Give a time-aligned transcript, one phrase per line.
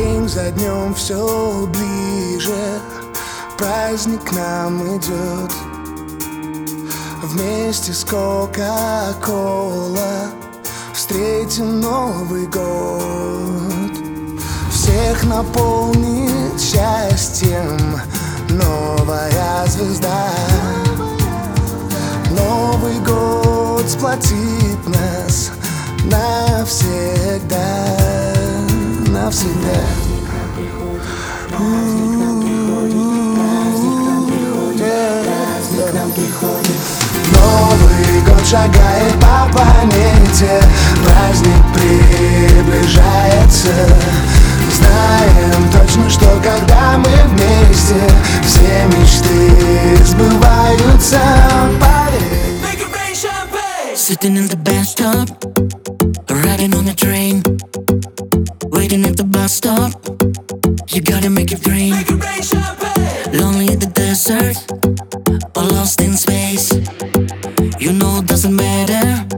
[0.00, 2.80] День за днем все ближе.
[3.58, 5.52] Праздник к нам идет
[7.22, 9.98] Вместе с Кока-Кола
[10.94, 13.92] Встретим Новый год.
[14.70, 18.00] Всех наполнит счастьем
[18.48, 20.30] Новая звезда.
[22.30, 25.50] Новый год сплотит нас
[26.04, 27.58] навсегда,
[29.30, 29.78] навсегда.
[37.32, 40.60] Новый год шагает по планете
[41.04, 43.72] Праздник приближается.
[44.72, 48.00] Знаем точно, что когда мы вместе
[48.44, 51.20] Все мечты сбываются.
[51.80, 52.58] Парень
[53.94, 55.28] Sitting in the bus stop,
[56.28, 57.42] riding on the train,
[58.80, 59.92] waiting at the bus stop.
[60.88, 61.90] You gotta make it rain.
[61.90, 62.42] Make it rain
[63.38, 64.56] Lonely in the desert,
[65.54, 66.72] or lost in space.
[67.78, 69.29] You know it doesn't matter.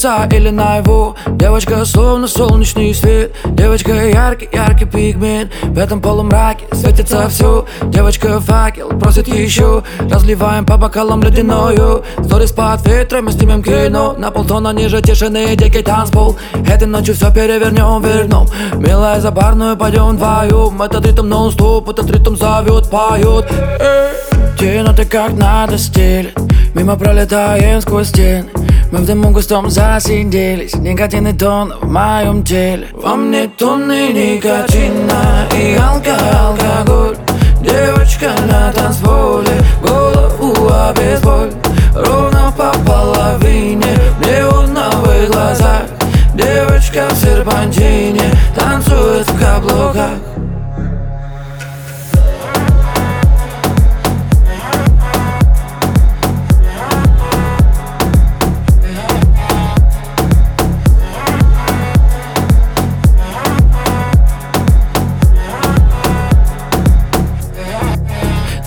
[0.00, 1.14] Снится или наяву.
[1.26, 3.32] Девочка словно солнечный свет.
[3.44, 5.52] Девочка яркий-яркий пигмент.
[5.62, 12.02] В этом полумраке светится все Девочка факел просит еще Разливаем по бокалам ледяною.
[12.24, 14.14] Сторис под ветром, снимем кино.
[14.16, 16.38] На полтона ниже тишины, дикий танцпол.
[16.66, 18.46] Этой ночью все перевернем, вернем
[18.80, 23.50] Милая за барную пойдем вдвоем Этот ритм нон-стоп, этот ритм зовет, поет
[23.80, 24.56] Эй.
[24.58, 26.36] Тянуты как надо стелит
[26.74, 28.59] Мимо пролетаем сквозь стены
[28.92, 35.76] мы в дыму густом засиделись Никотин тон в моем теле Во мне тонны никотина И
[35.76, 37.16] алкоголь, алкоголь
[37.62, 41.52] Девочка на танцполе Голову обезболь
[41.94, 45.84] Ровно по половине В неоновых глазах
[46.34, 48.24] Девочка в серпантине
[48.56, 50.18] Танцует в каблуках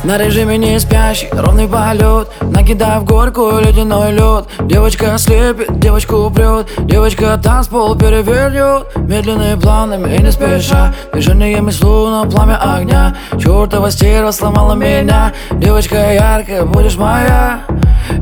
[0.04, 2.28] На режиме не спящий, ровный полет.
[2.42, 4.46] Накидав в горку ледяной лед.
[4.68, 10.94] Девочка слепит, девочку прет Девочка танцпол перевернет Медленные планами и не спеша.
[11.14, 13.16] Движениями словно пламя огня.
[13.40, 15.32] Чертова стерва сломала меня.
[15.52, 17.62] Девочка яркая, будешь моя.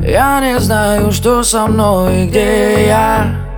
[0.00, 3.51] Я не знаю, что со мной и где я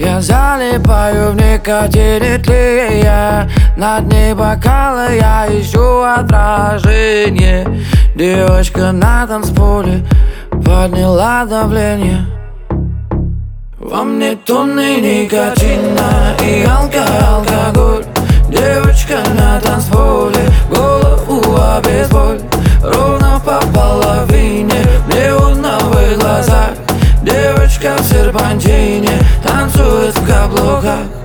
[0.00, 3.48] я залипаю в никотине тлея.
[3.76, 7.66] На дне бокала я ищу отражение.
[8.16, 10.02] Девочка на танцполе
[10.64, 12.24] подняла давление.
[13.78, 18.04] Во мне тонны никотина и алкоголь.
[18.48, 22.40] Девочка на танцполе, голову обезболь.
[22.82, 26.70] Ровно по половине, неоновые глаза
[27.30, 29.10] Девочка в серпантине
[29.42, 31.19] танцует в каблуках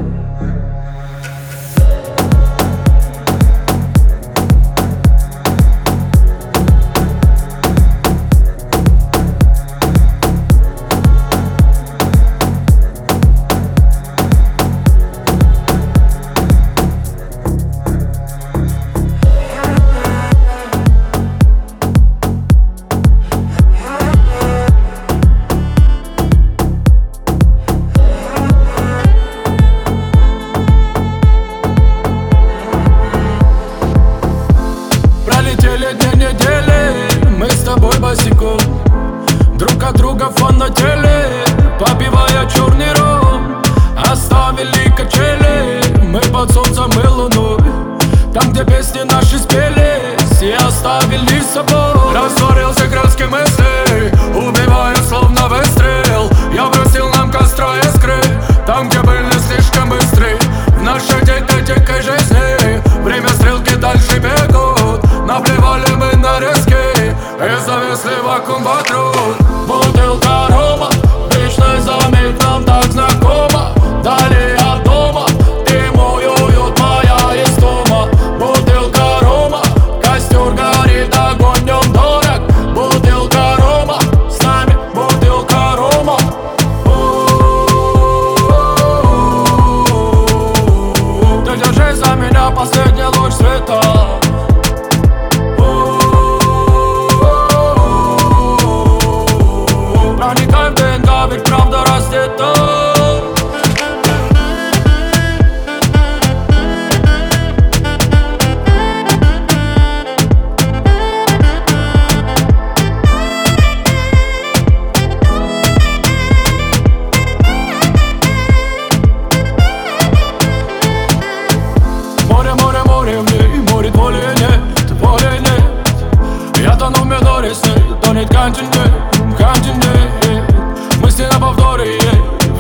[127.25, 132.00] Я тону в миноре с ней, тонет континент, континент Мысли на повторе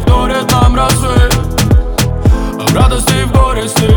[0.01, 3.93] вторит нам рассвет В радости и в горести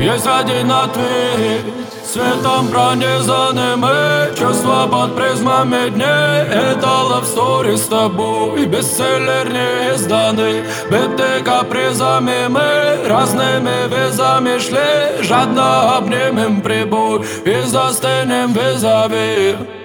[0.00, 1.64] есть один ответ
[2.04, 10.62] Светом пронизаны мы Чувства под призмами дней Это love story с тобой Бестселлер не изданный
[10.90, 19.81] Биты капризами мы Разными визами шли Жадно обнимем прибой И застынем визави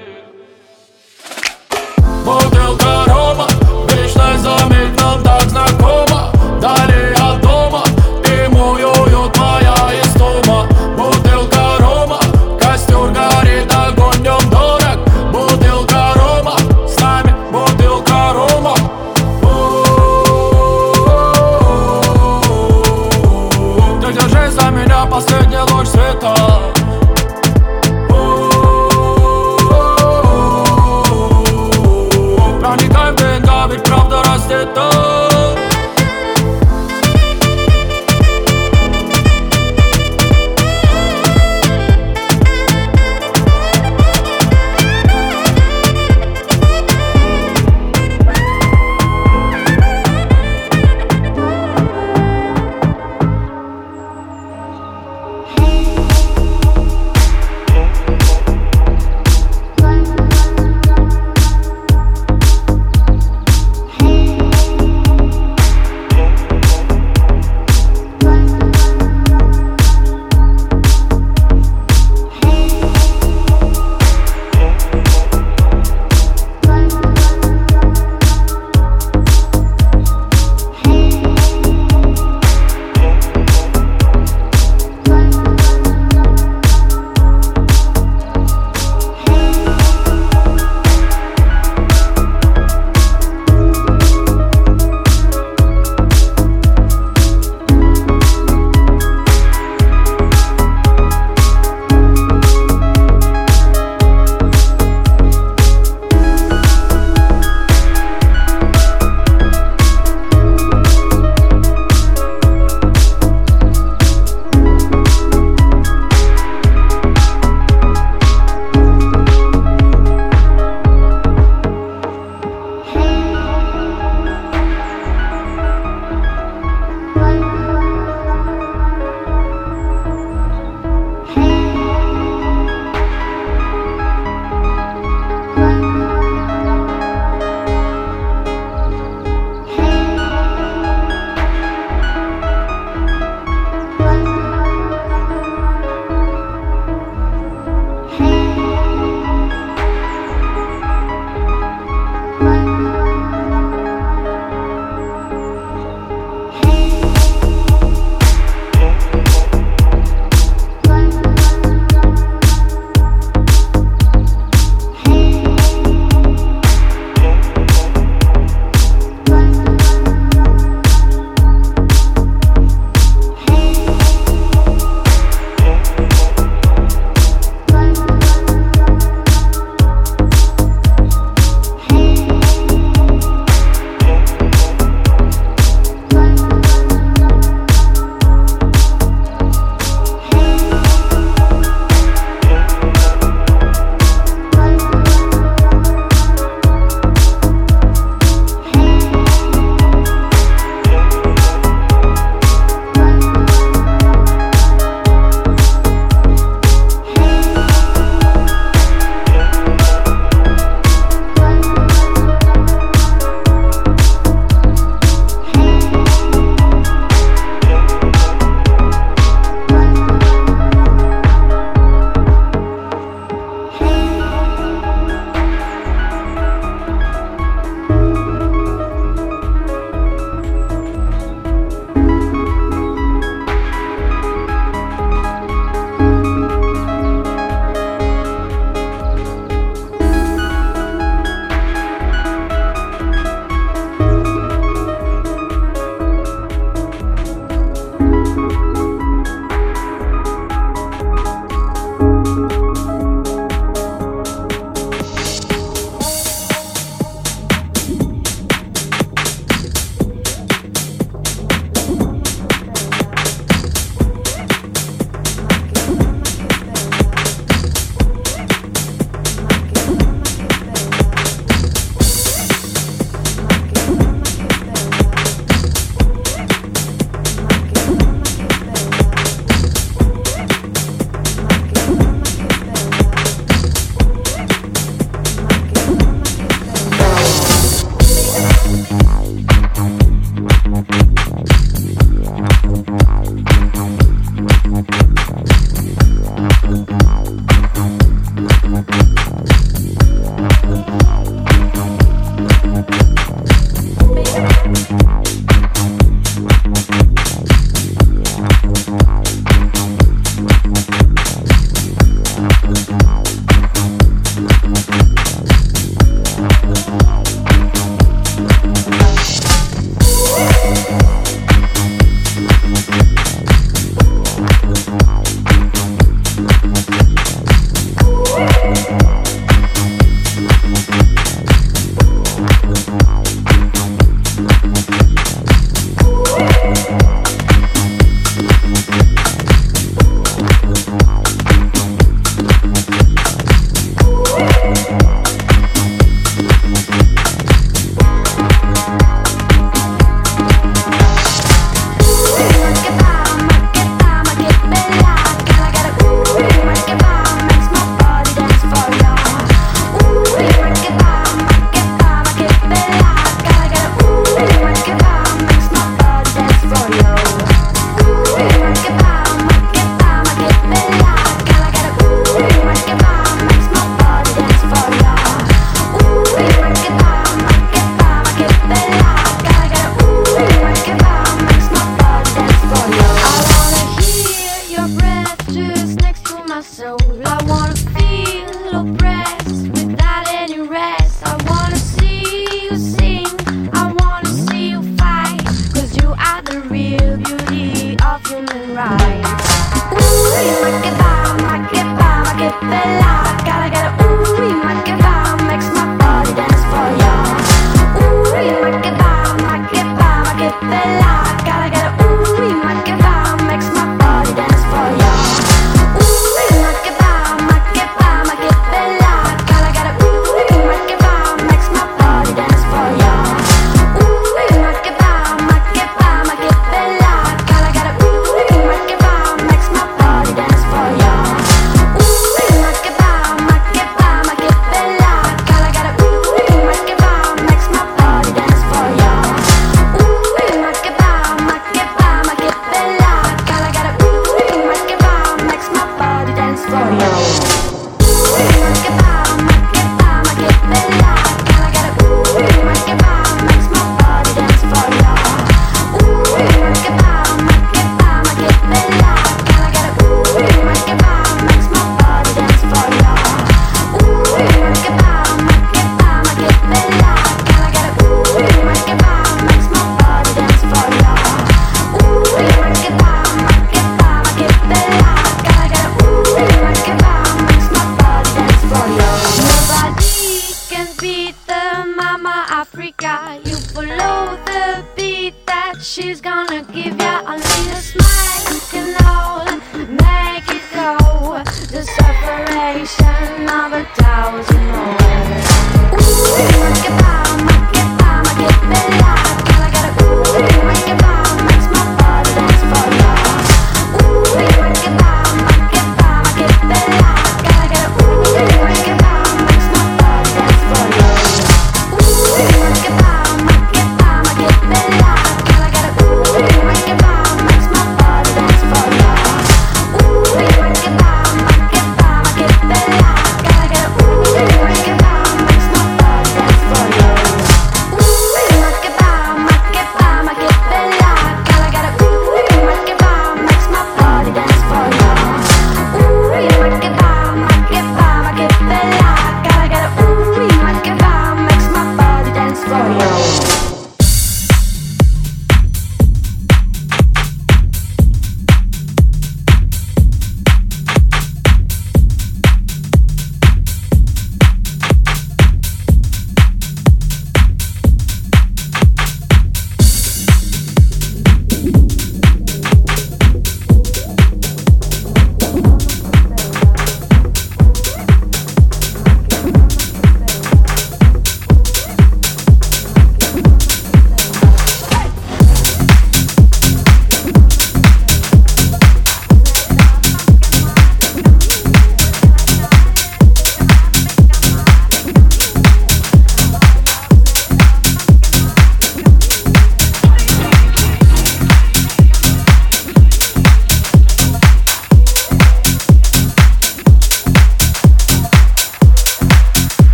[2.88, 3.48] Бутылка рома
[3.90, 6.32] Вечный замик нам так знакома.
[6.62, 6.97] Дали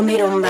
[0.00, 0.48] con mi rumba.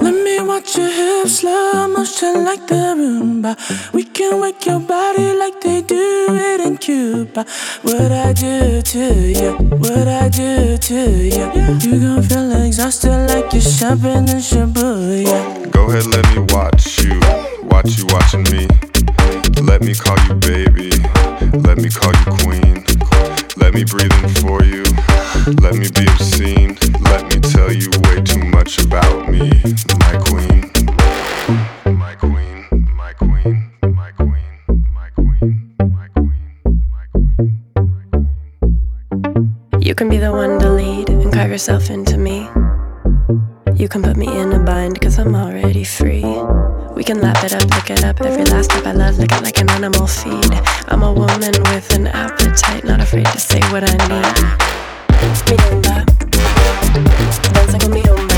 [0.00, 3.56] Let me watch your hips slow motion like the Roomba.
[3.92, 7.46] We can wake your body like they do it in Cuba.
[7.82, 9.04] What I do to
[9.40, 9.52] you?
[9.78, 11.46] What I do to you?
[11.80, 15.70] You gon' feel exhausted like you're shopping in Shibuya.
[15.70, 17.20] Go ahead, let me watch you.
[17.62, 18.68] Watch you watching me.
[19.62, 20.90] Let me call you baby.
[21.40, 22.84] Let me call you queen.
[23.56, 24.84] Let me breathe in for you.
[25.60, 26.76] Let me be obscene.
[27.00, 29.50] Let me tell you way too much about me,
[29.98, 30.70] my queen.
[31.98, 32.66] My queen,
[32.96, 34.54] my queen, my queen,
[34.94, 36.40] my queen, my queen,
[36.90, 37.58] my queen.
[39.80, 42.48] You can be the one to lead and carve yourself into me.
[43.76, 46.24] You can put me in a bind, cause I'm already free.
[46.94, 48.20] We can lap it up, lick it up.
[48.20, 50.52] Every last step I love, lick it like an animal feed.
[50.86, 54.34] I'm a woman with an appetite, not afraid to say what I need.
[55.50, 56.04] Mi rumba.
[57.52, 58.33] Danza con mi rumba.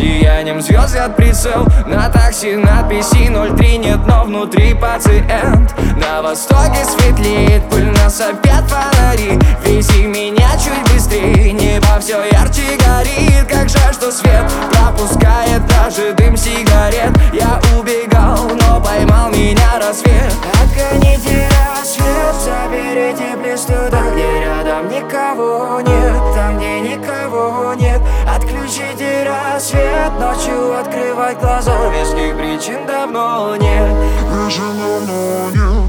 [0.00, 1.66] сиянием звезд от прицел.
[1.86, 5.74] На такси надписи 03 нет, но внутри пациент.
[5.96, 9.38] На востоке светлеет пыль, нас опять фонари.
[9.64, 13.46] Вези меня чуть быстрее, небо все ярче горит.
[13.48, 17.12] Как жаль, что свет пропускает даже дым сигарет.
[17.32, 20.32] Я убегал, но поймал меня рассвет.
[20.62, 27.79] Отгоните рассвет, заберите близ туда, где рядом никого нет Там, где никого нет
[28.70, 31.72] Включите рассвет, ночью открывать глаза.
[31.88, 33.90] Веских причин давно нет.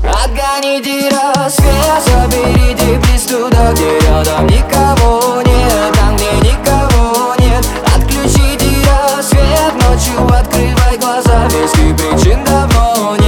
[0.03, 7.63] Отгоните рассвет, заберите приз туда, где рядом никого нет Там, где никого нет.
[7.95, 11.47] Отключите рассвет, ночью открывай глаза.
[11.49, 13.20] Веских причин давно нет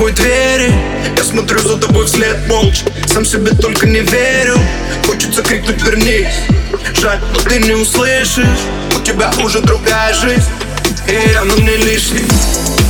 [0.00, 0.72] собой двери.
[1.14, 2.86] Я смотрю за тобой вслед молча.
[3.06, 4.58] Сам себе только не верю.
[5.06, 6.46] Хочется крикнуть вернись
[6.94, 8.46] Жаль, но ты не услышишь.
[8.96, 10.50] У тебя уже другая жизнь.
[11.06, 12.24] И она мне лишний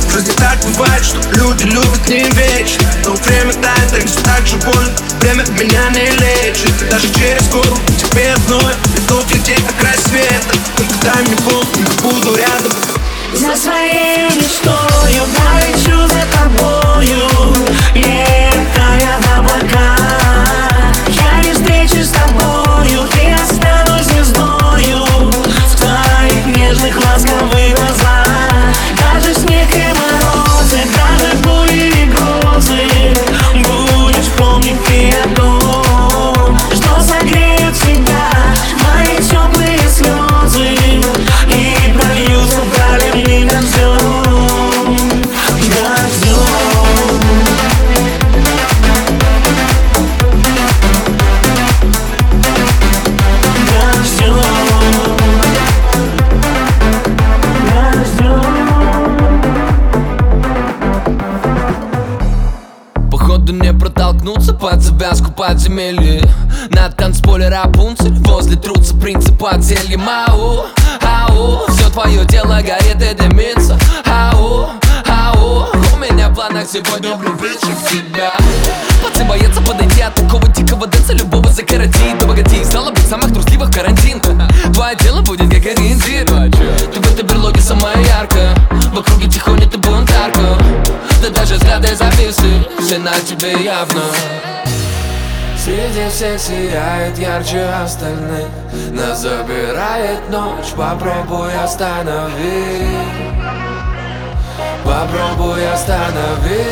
[0.07, 2.85] в жизни так бывает, что люди любят не вечно.
[3.05, 4.91] Но время тает, так так же больно
[5.21, 6.71] Время меня не лечит.
[6.89, 12.90] Даже через голову тебе вновь Идут лететь как рассвета Только дай мне воздух, буду рядом
[13.33, 17.27] За своей мечтою полечу за тобою
[17.95, 19.95] Летая в облака
[21.07, 25.05] Я не встречусь с тобою Ты останусь звездою.
[25.69, 27.60] В твоих нежных ласковых
[69.51, 70.65] под зельем Ау,
[71.69, 73.77] Все твое тело горит и дымится.
[74.05, 74.69] Ау,
[75.07, 75.67] ау.
[75.93, 78.31] У меня в планах сегодня влюбиться в тебя.
[79.03, 83.71] Пацан боятся подойти от такого дикого дэнса Любого закоротить до богатей Стало быть самых трусливых
[83.71, 84.21] карантин.
[84.73, 86.25] Твое тело будет как ориентир.
[86.25, 88.55] Ты в этой берлоге самая яркая.
[88.93, 90.57] В округе тихоня ты бунтарка.
[91.21, 94.01] Да даже взгляды зависы Все на тебе явно
[95.71, 98.47] Среди всех сияет ярче остальных.
[98.91, 102.89] Нас забирает ночь Попробуй останови.
[104.83, 106.65] Попробуй останови.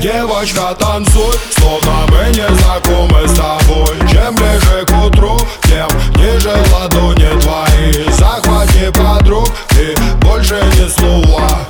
[0.00, 4.08] Девочка, танцуй, словно мы не знакомы с тобой.
[4.08, 8.08] Чем ближе к утру, тем ниже ладони твои.
[8.12, 11.66] Захвати подруг и больше ни слова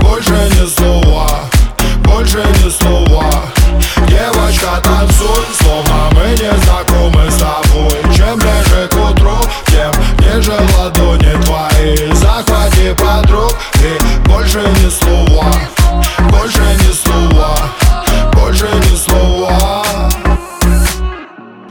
[0.00, 1.40] Больше ни слова,
[2.04, 3.47] больше ни слова
[4.18, 8.16] Девочка, танцуй, словно мы не знакомы с тобой.
[8.16, 12.12] Чем ближе к утру, тем ниже ладони твои.
[12.14, 15.54] Захвати подруг и больше ни слова
[16.30, 17.56] Больше ни слова,
[18.32, 19.84] больше ни слова.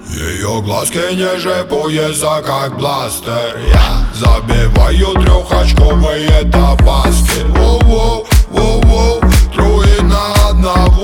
[0.09, 3.59] Ее глазки ниже пояса, как бластер.
[3.73, 9.21] Я забиваю трехочковые топаски Воу-воу, воу-воу,
[9.53, 10.96] трое на одного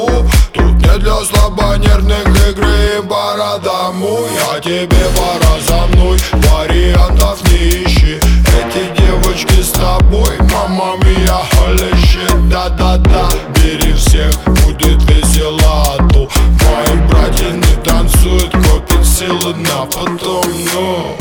[0.99, 8.19] для слабонервных игры и пора домой А тебе пора за мной, вариантов не ищи.
[8.53, 16.29] Эти девочки с тобой, мама мия, holy Да-да-да, бери всех, будет весело а то
[16.63, 21.17] Мои братья не танцуют, копят силы на потом, но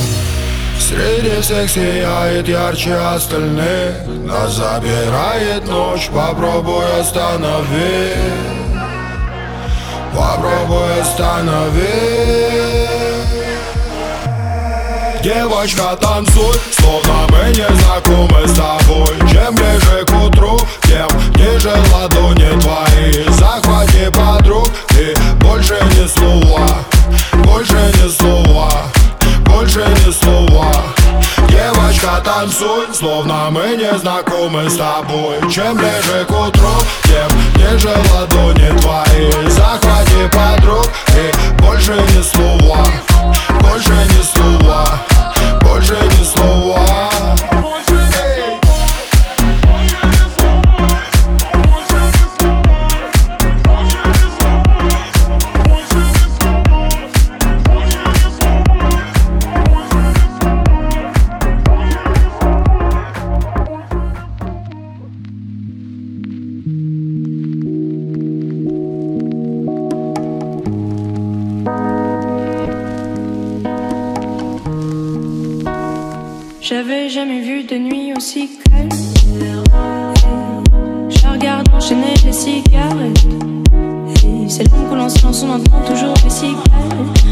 [0.78, 4.06] Среди всех сияет ярче остальных.
[4.26, 8.12] Нас забирает ночь, попробуй останови
[10.14, 11.88] Попробуй останови.
[15.22, 19.16] Девочка, танцуй, словно мы не знакомы с тобой.
[19.30, 23.24] Чем ближе к утру, тем ниже ладони твои.
[23.32, 26.66] Захвати подруг и больше ни слова
[27.44, 28.82] Больше ни слова,
[29.44, 30.72] больше ни слова
[31.92, 35.36] Девочка, танцуй, словно мы не знакомы с тобой.
[35.50, 36.70] Чем ближе к утру,
[37.04, 39.50] тем ниже ладони твои.
[39.50, 42.86] Захвати подруг и больше ни слова
[43.60, 44.98] Больше ни слова,
[45.60, 47.10] больше ни слова
[76.62, 78.88] J'avais jamais vu de nuit aussi calme.
[81.08, 83.26] Je regarde enchaîner les cigarettes.
[84.24, 86.62] Et c'est long que l'on se on entend toujours les cigales.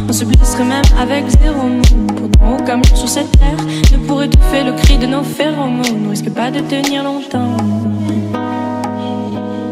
[0.08, 1.80] On se blesserait même avec zéro mot.
[2.16, 6.06] Pourtant, aucun mot sur cette terre ne pourrait étouffer le cri de nos phéromones.
[6.06, 7.56] On risque pas de tenir longtemps.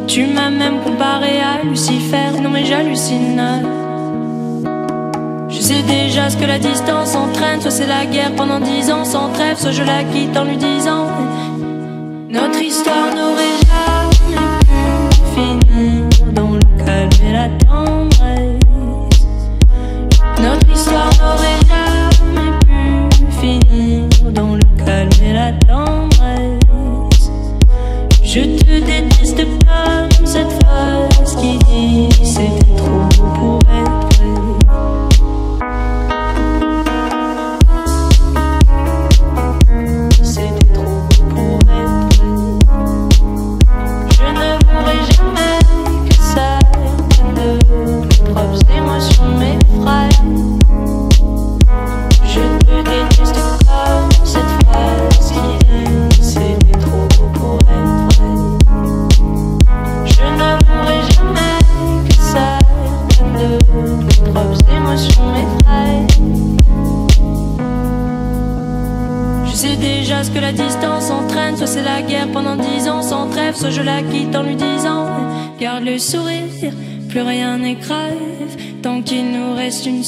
[0.07, 3.43] Tu m'as même comparé à Lucifer, non mais j'hallucine.
[5.69, 7.61] Sais déjà ce que la distance entraîne.
[7.61, 10.57] Soit c'est la guerre pendant dix ans sans trêve, soit je la quitte en lui
[10.57, 11.09] disant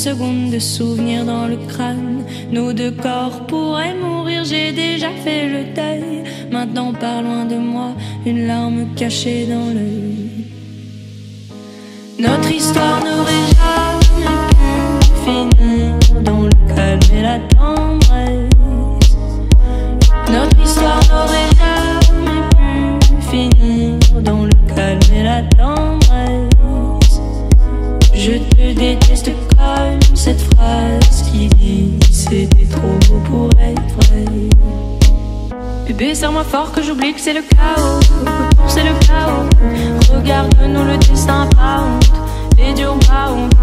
[0.01, 2.25] seconde de souvenir dans le crâne.
[2.51, 6.25] Nos deux corps pourraient mourir, j'ai déjà fait le deuil.
[6.51, 7.91] Maintenant, pas loin de moi,
[8.25, 10.47] une larme cachée dans l'œil.
[12.19, 14.37] Notre histoire n'aurait jamais
[14.97, 19.11] pu finir dans le calme et la tendresse.
[20.33, 21.60] Notre histoire n'aurait jamais
[24.23, 27.21] dans le calme et la tendresse.
[28.15, 29.31] Je te déteste
[30.15, 34.25] cette phrase qui dit c'était trop beau pour être vrai.
[35.87, 38.01] Bébé, serre-moi fort que j'oublie que c'est le chaos,
[38.69, 39.49] c'est le chaos?
[40.15, 42.20] Regarde-nous le destin pas honte,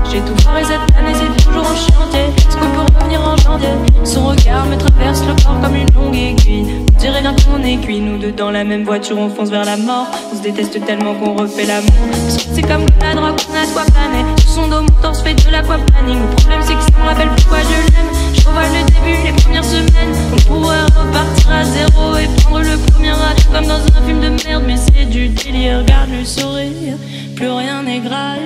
[0.09, 2.21] J'ai tout foiré cette année, c'est toujours en chantier.
[2.37, 3.69] Est-ce qu'on peut revenir en janvier?
[4.03, 6.65] Son regard me traverse le corps comme une longue aiguille.
[6.95, 9.65] On dirait bien qu'on est cuit, nous deux dans la même voiture, on fonce vers
[9.65, 10.07] la mort.
[10.31, 11.91] On se déteste tellement qu'on refait l'amour.
[12.27, 14.25] C'est comme la drogue, on a quoi planer
[14.57, 16.19] son dos, mon torse fait de l'aquaplaning.
[16.19, 18.09] Le problème, c'est que ça me rappelle pourquoi je l'aime.
[18.33, 20.15] Je revois le début, les premières semaines.
[20.33, 24.29] On pourrait repartir à zéro et prendre le premier avion comme dans un film de
[24.43, 24.63] merde.
[24.65, 26.97] Mais c'est du délire, regarde le sourire.
[27.35, 28.39] Plus rien n'est grave.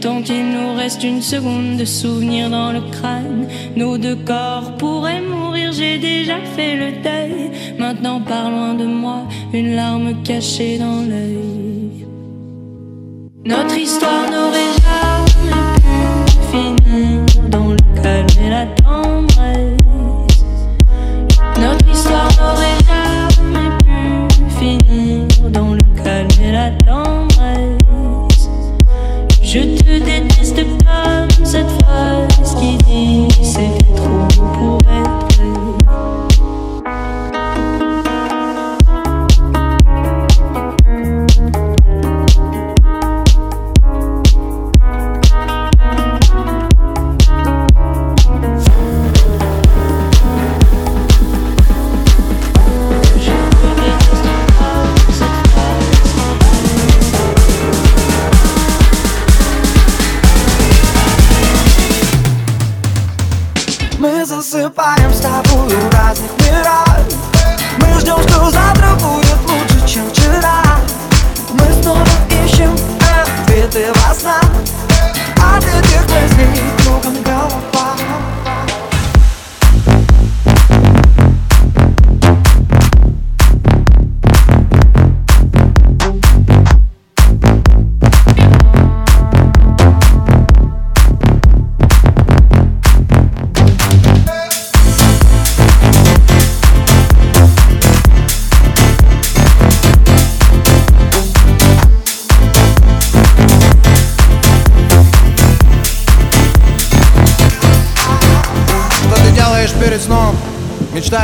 [0.00, 3.46] Tant qu'il nous reste une seconde de souvenir dans le crâne,
[3.76, 7.50] nos deux corps pourraient mourir, j'ai déjà fait le deuil.
[7.78, 12.06] Maintenant, par loin de moi, une larme cachée dans l'œil.
[13.44, 14.70] Notre histoire n'aurait
[17.50, 20.44] dans le calme et la tendresse.
[21.60, 23.98] Notre histoire n'aurait jamais pu
[24.58, 28.48] finir dans le calme et la tendresse.
[29.42, 29.79] Je
[31.50, 33.28] cette phrase qui dit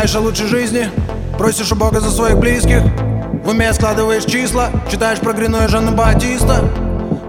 [0.06, 0.88] Мечтаешь о лучшей жизни,
[1.36, 2.80] просишь у Бога за своих близких
[3.42, 6.60] В уме складываешь числа, читаешь про Грину и Жанну Батиста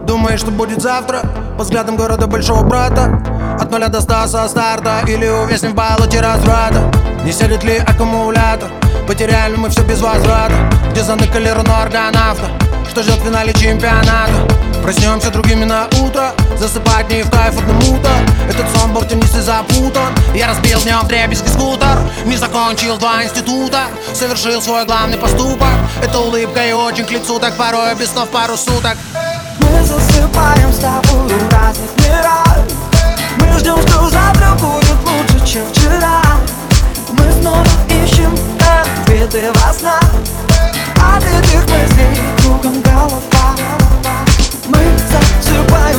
[0.05, 1.21] Думаешь, что будет завтра,
[1.57, 3.19] по взглядам города большого брата
[3.59, 6.91] От нуля до ста со старта, или увязнем в болоте разврата.
[7.25, 8.69] Не сядет ли аккумулятор,
[9.07, 10.53] потеряли мы все без возврата.
[10.91, 12.45] Где заныкали руну аргонавта,
[12.91, 14.47] что ждет в финале чемпионата?
[14.83, 18.09] Проснемся другими на утро Засыпать не в кайф одному-то
[18.49, 21.97] Этот сон был темнистый запутан Я разбил днем дребезги скутер.
[22.25, 23.83] Не закончил два института.
[24.13, 25.69] Совершил свой главный поступок.
[26.01, 28.97] Это улыбка и очень к лицу Так порой без снов пару суток.
[29.59, 32.57] Мы засыпаем с тобой в разных мирах.
[33.37, 36.21] Мы ждем, что завтра будет лучше, чем вчера.
[37.11, 37.63] Мы снова
[38.03, 40.03] ищем ответы во снах.
[40.95, 43.55] От этих мыслей кругом голова.
[44.67, 44.79] Мы
[45.09, 45.96] засыпаем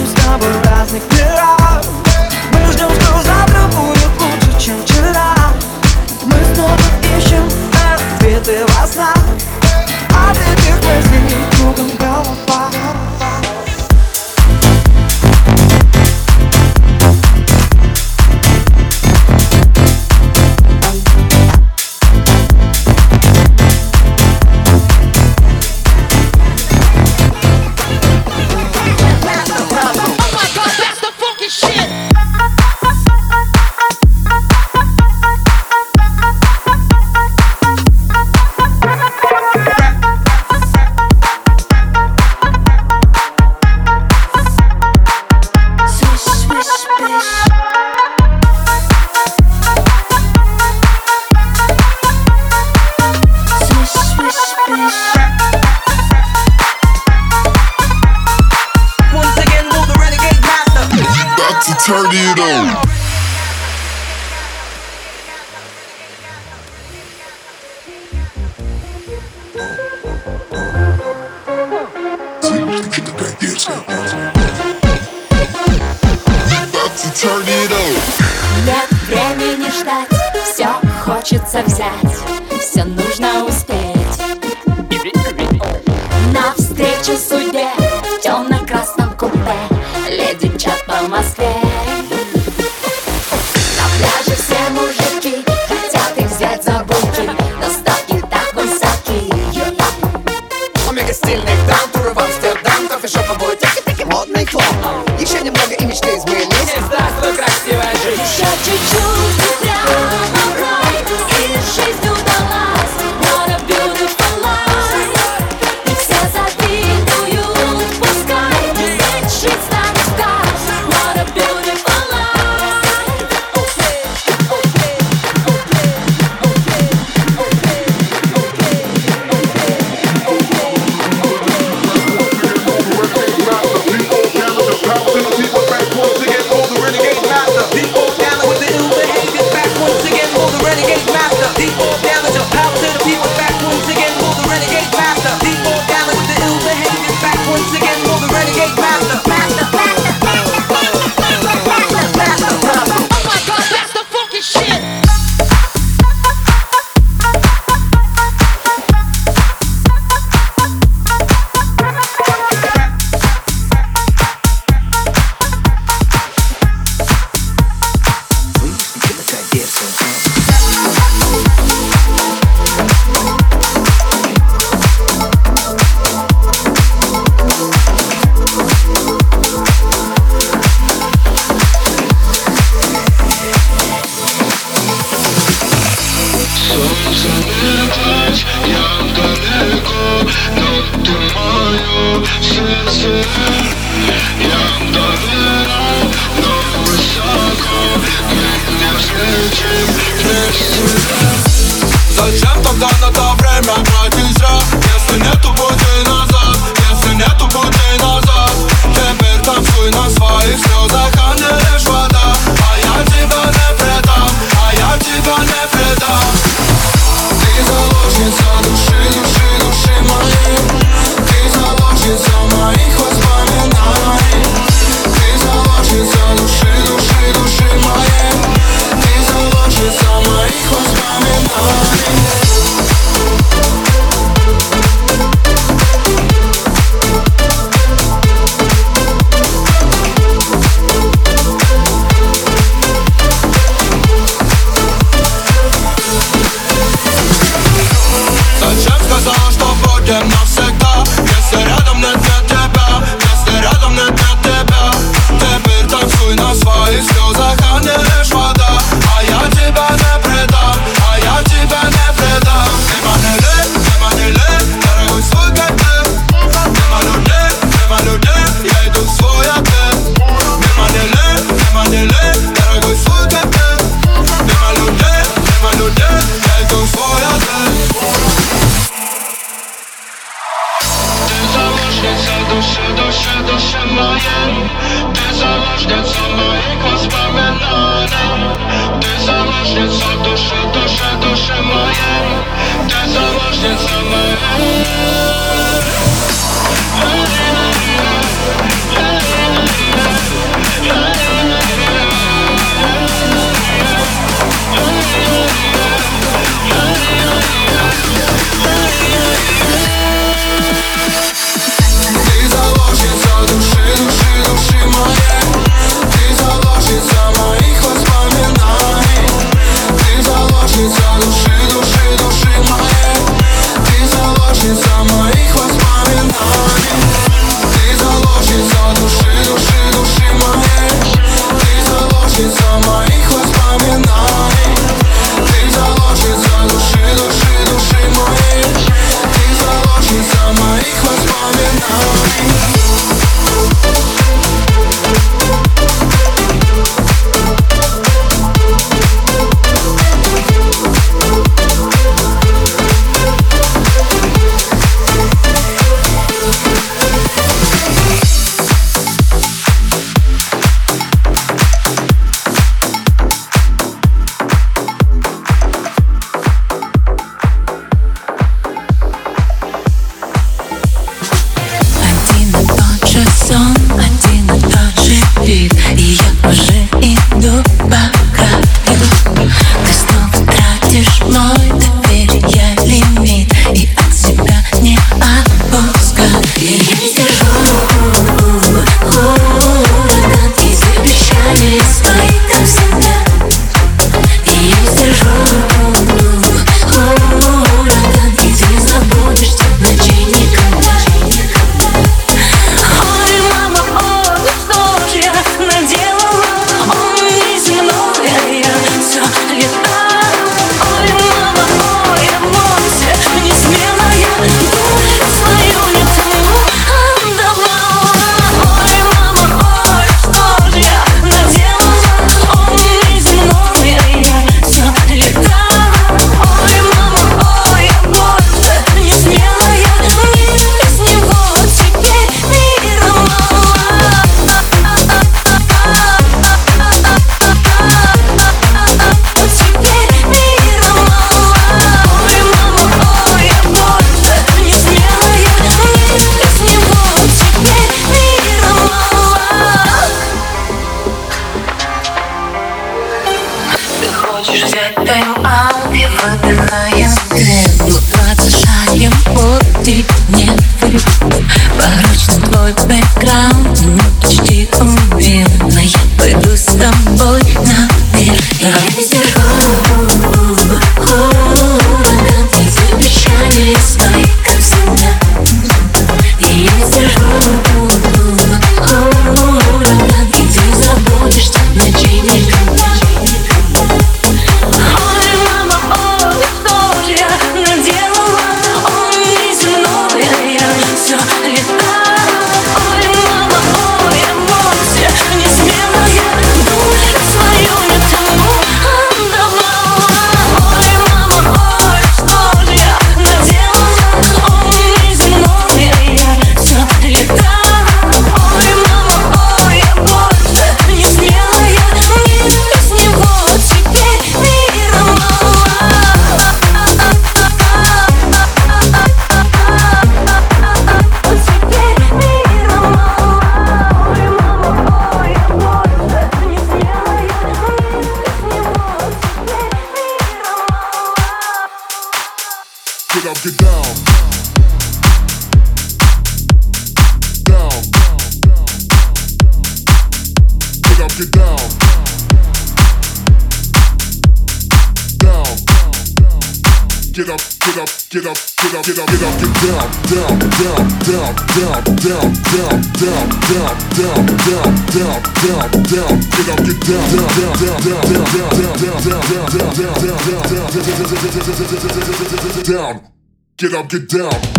[563.88, 564.57] get down.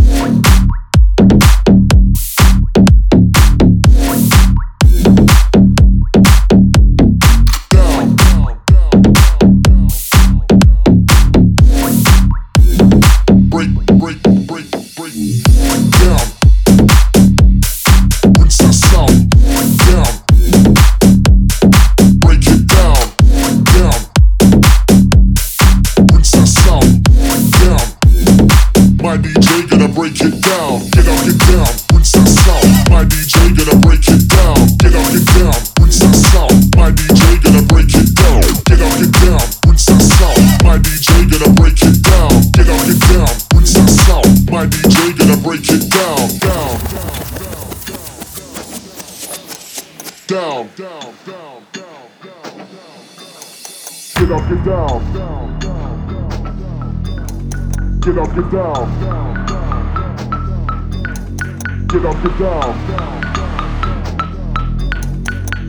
[62.19, 62.75] up, get down.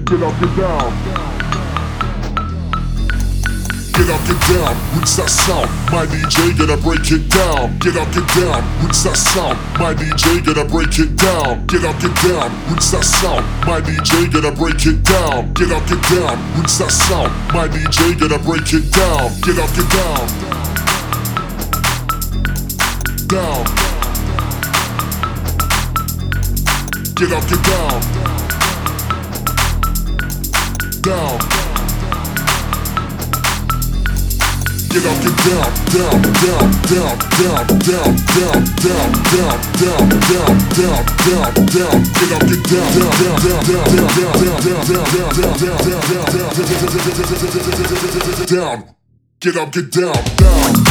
[0.04, 0.90] Get up, get down.
[3.92, 5.70] Get up, get down, rinse that sound.
[5.92, 7.78] My DJ gonna break it down.
[7.78, 9.58] Get up, get down, What's that sound.
[9.78, 11.66] My DJ gonna break it down.
[11.66, 13.44] Get up, get down, What's that sound.
[13.66, 15.52] My DJ gonna break it down.
[15.54, 17.30] Get up, get down, What's that sound.
[17.54, 19.30] My DJ gonna break it down.
[19.42, 20.26] Get up, get down.
[23.28, 23.89] Down.
[27.20, 28.00] Get up, get down.
[31.02, 31.36] Down.
[34.88, 41.04] Get up, get down, down, down, down, down, down, down, down, down, down, down, down,
[41.20, 44.16] down, down, get up, get down, down, down, down, down,
[44.60, 45.76] down, down, down,
[48.30, 48.94] down, down,
[49.40, 50.89] get up, get down, down.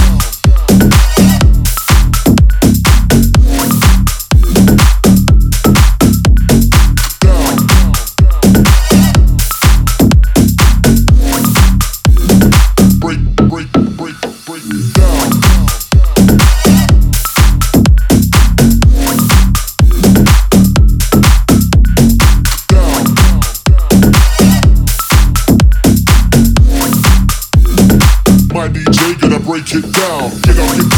[29.72, 30.89] get down, get out your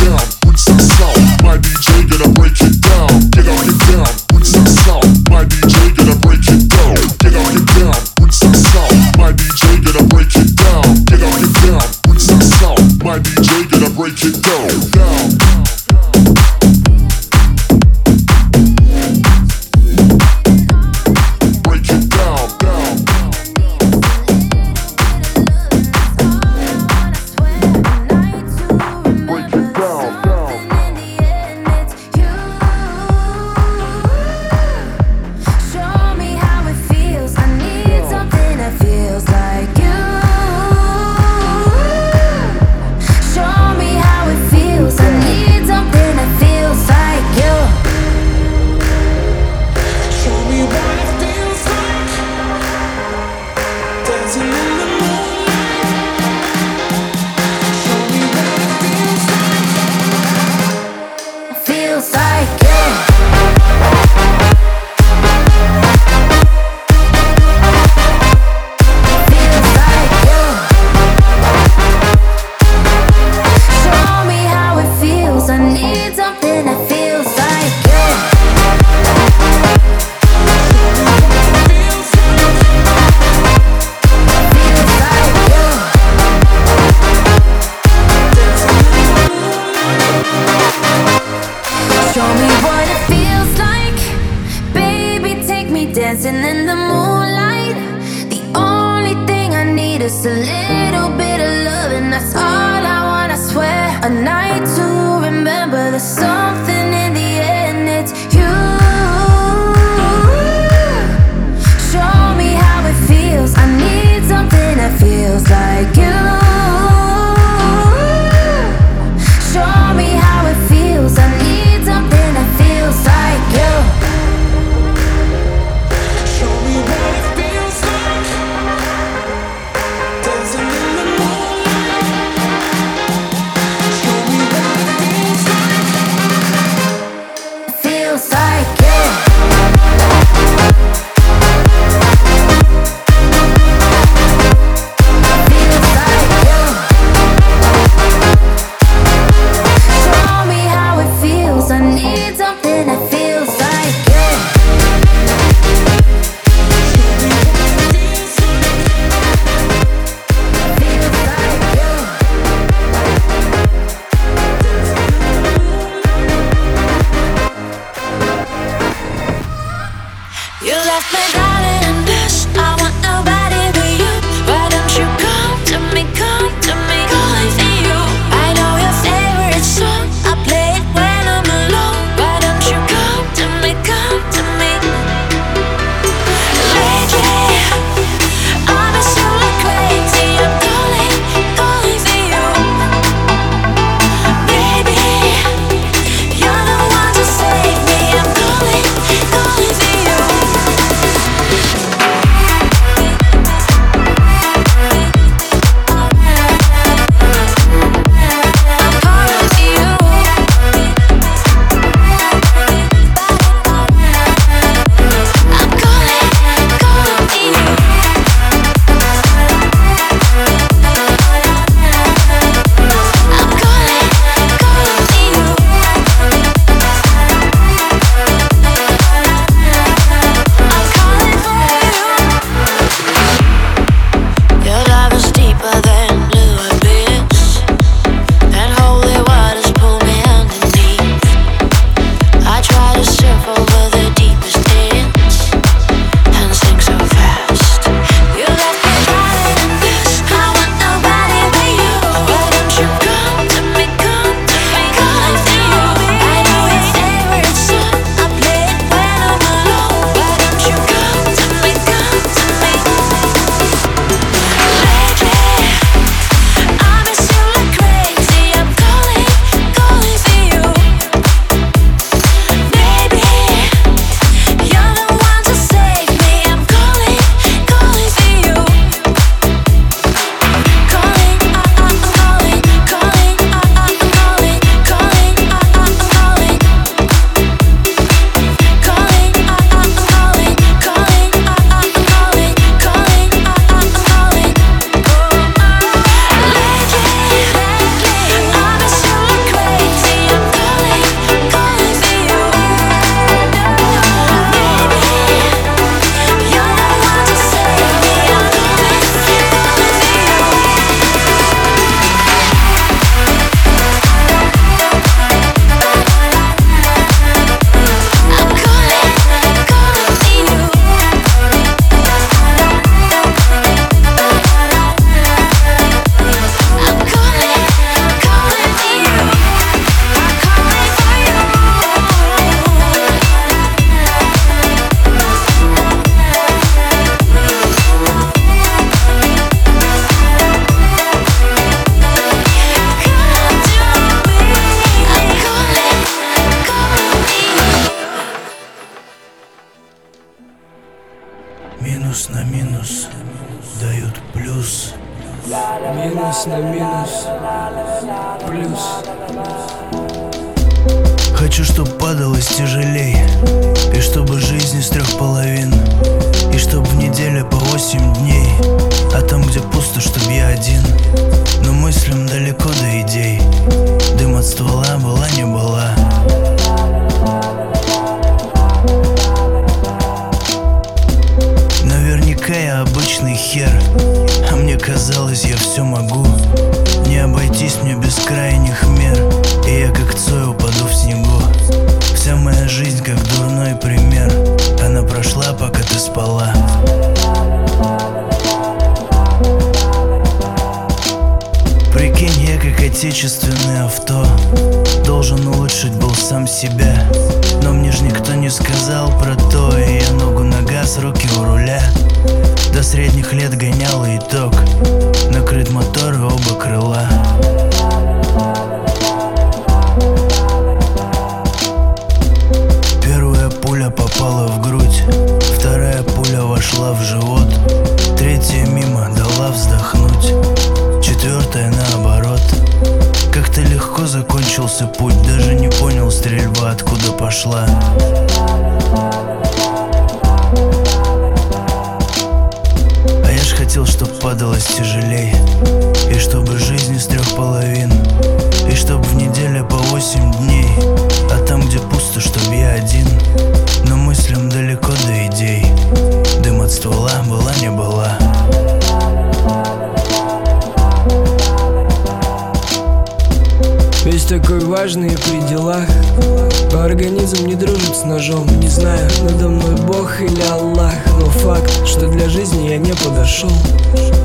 [470.21, 470.93] или Аллах.
[471.19, 473.51] Но факт, что для жизни я не подошел.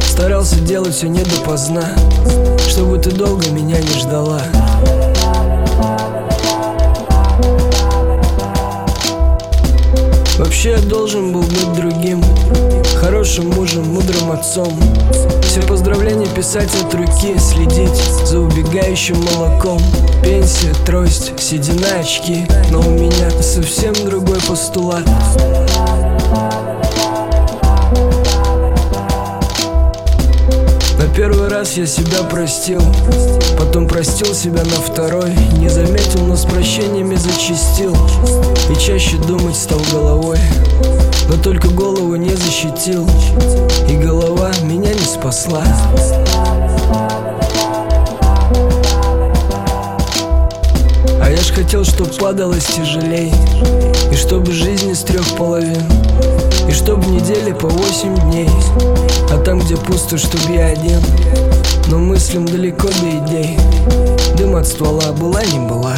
[0.03, 1.91] Старался делать все не допоздна
[2.69, 4.41] Чтобы ты долго меня не ждала.
[10.39, 12.23] Вообще я должен был быть другим
[13.07, 14.77] Хорошим мужем, мудрым отцом.
[15.45, 19.81] Все поздравления писать от руки Следить за убегающим молоком.
[20.25, 22.45] Пенсия, трость, седина, очки.
[22.73, 25.07] Но у меня совсем другой постулат.
[30.99, 32.83] На первый раз я себя простил
[33.57, 35.33] Потом простил себя на второй.
[35.61, 37.97] Не заметил, но с прощениями зачистил.
[38.69, 40.39] И чаще думать стал головой
[41.29, 43.09] Но только голову не защитил
[43.89, 45.63] И голова меня не спасла.
[51.21, 53.33] А я ж хотел, чтоб падалось тяжелей
[54.13, 55.83] И чтобы жизнь из трех половин
[56.69, 58.51] И чтоб в неделе по восемь дней.
[59.33, 61.01] А там, где пусто, чтоб я один
[61.89, 63.59] Но мыслям далеко до идей.
[64.37, 65.97] Дым от ствола была не была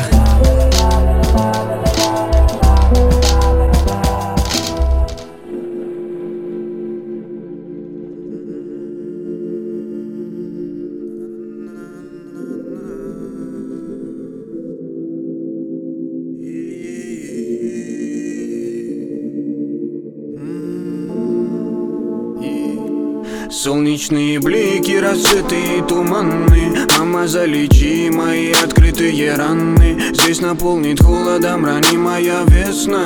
[23.89, 29.99] Солнечные блики, рассветы и туманы Мама, залечи мои открытые раны.
[30.12, 33.03] Здесь наполнит холодом ранимая весна.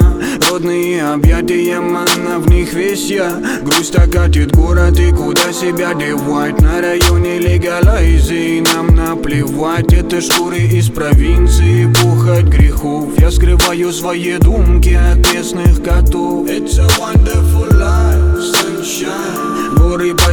[0.50, 3.30] Родные объятия, манна, в них весь я.
[3.62, 6.60] Грусть окатит город и куда себя девать?
[6.60, 9.92] На районе легалайзы нам наплевать.
[9.92, 13.10] Это шкуры из провинции, пухать грехов.
[13.18, 16.48] Я скрываю свои думки от местных котов.
[16.48, 19.51] It's a wonderful life, sunshine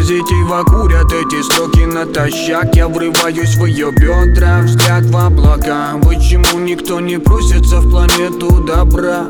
[0.10, 2.76] позитива курят эти строки натощак.
[2.76, 6.00] Я врываюсь в ее бедра, взгляд в облака.
[6.02, 9.28] Почему никто не просится в планету добра?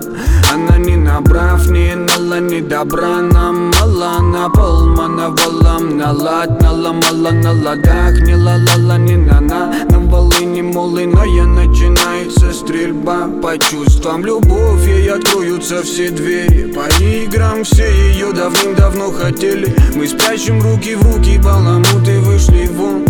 [0.53, 3.21] Она не набрав, не нала, не добра.
[3.21, 4.89] Нам мало, на пол
[5.39, 9.73] валам Налад, наломала на ладах Не ла-ла-ла, не на-на.
[9.89, 14.25] На волыне молыная начинается стрельба По чувствам.
[14.25, 16.71] Любовь ей откроются все двери.
[16.73, 19.75] По играм все ее давным-давно хотели.
[19.95, 23.05] Мы спрячем руки в руки, баламуты вышли вон.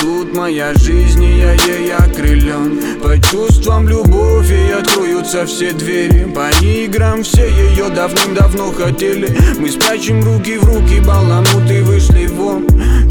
[0.00, 3.00] Тут моя жизнь, и я ей окрылен.
[3.02, 6.24] По чувствам любовь ей откроются все двери.
[6.24, 9.36] По играм все ее давным-давно хотели.
[9.58, 12.66] Мы спрячем руки в руки, баламуты вышли вон.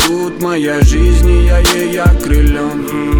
[0.05, 3.12] Тут моя жизнь, и я ей окрылен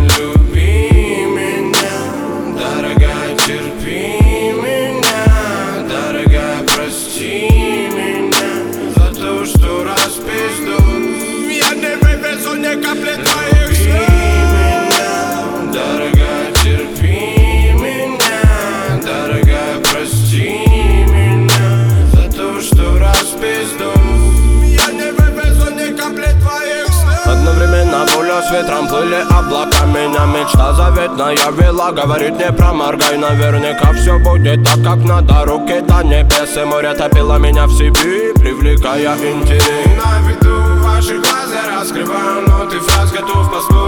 [29.31, 35.45] облака Меня мечта заветная вела Говорит не проморгай Наверняка все будет так, как надо.
[35.45, 39.63] Руки до небес и море топило меня в себе Привлекая интерес.
[39.97, 43.82] На виду ваших глаз я раскрываю Ноты фраз готов поспорить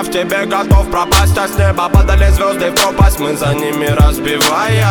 [0.00, 3.18] я в тебе готов пропасть А с неба падали звезды в пропасть.
[3.20, 4.86] Мы за ними разбивая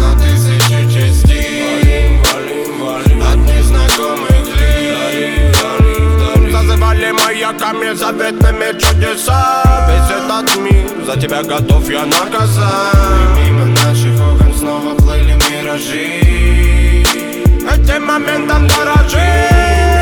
[0.00, 2.20] На тысячи частей.
[2.22, 5.56] Валим, валим, валим От незнакомых лиц
[6.52, 9.62] Зазывали маяками заветными чудеса.
[9.88, 12.94] Весь этот мир за тебя готов я наказать
[13.44, 16.22] мимо наших окон снова плыли миражи.
[17.70, 19.93] Этим моментом дорожи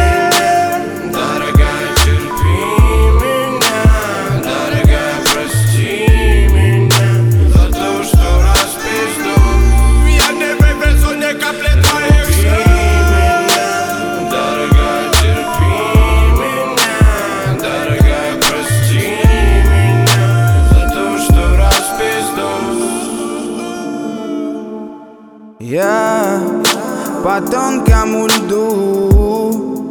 [27.32, 29.90] по тонкому льду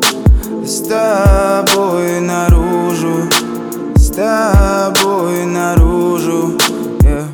[0.64, 3.28] С тобой наружу
[3.96, 6.56] С тобой наружу
[7.04, 7.26] yeah,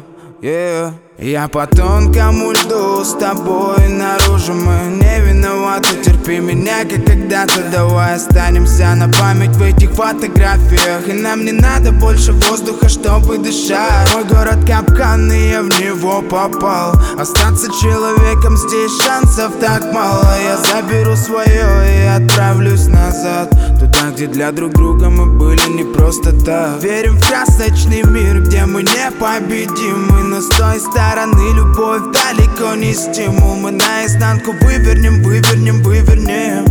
[0.42, 0.97] yeah.
[1.28, 4.54] Я по тонкому льду с тобой наружу.
[4.54, 7.70] Мы не виноваты, терпи меня, как когда-то.
[7.70, 11.06] Давай останемся на память в этих фотографиях.
[11.10, 14.14] И нам не надо больше воздуха, чтобы дышать.
[14.14, 16.94] Мой город капкан, и я в него попал.
[17.20, 20.34] Остаться человеком здесь шансов так мало.
[20.42, 23.50] Я заберу свое и отправлюсь назад.
[23.82, 26.82] Туда, где для друг друга мы были не просто так.
[26.82, 30.24] Верим в красочный мир, где мы непобедимы.
[30.24, 30.80] Но с той
[31.18, 33.56] стороны любовь далеко не стимул.
[33.56, 36.64] Мы наизнанку вывернем, вывернем, вывернем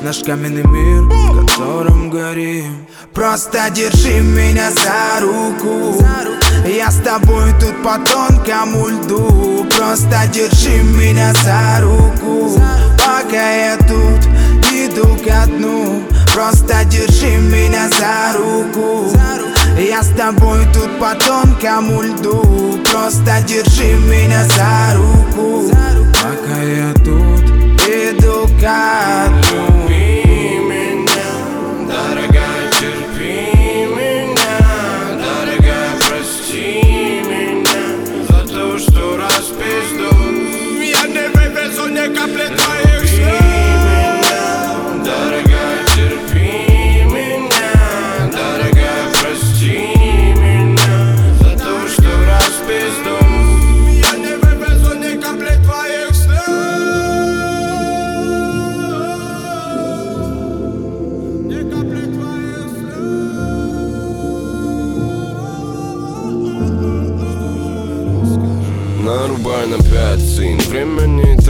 [0.00, 2.86] Наш каменный мир, в котором горим.
[3.12, 6.02] Просто держи меня за руку.
[6.66, 9.66] Я с тобой тут по тонкому льду.
[9.76, 12.58] Просто держи меня за руку.
[12.96, 14.24] Пока я тут
[14.72, 16.02] иду ко дну.
[16.32, 19.41] Просто держи меня за руку
[19.78, 22.78] Я с тобой тут по тонкому льду.
[22.90, 25.70] Просто держи меня за руку.
[26.12, 27.42] Пока я тут
[27.88, 29.71] иду ко дну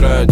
[0.03, 0.27] Время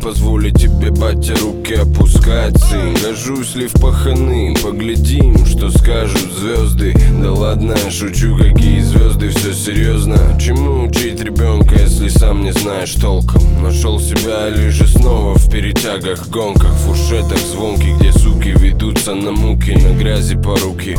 [0.00, 4.54] позволю тебе, батя, руки опускать, сын Гожусь ли в паханы?
[4.62, 6.94] Поглядим, что скажут звезды.
[7.22, 13.42] Да ладно, шучу, какие звезды Все серьезно Чему учить ребенка, если сам не знаешь толком?
[13.62, 19.72] Нашел себя лишь и снова в перетягах Гонках, фуршетах звонких Где суки ведутся на муки
[19.72, 20.96] На грязи по руки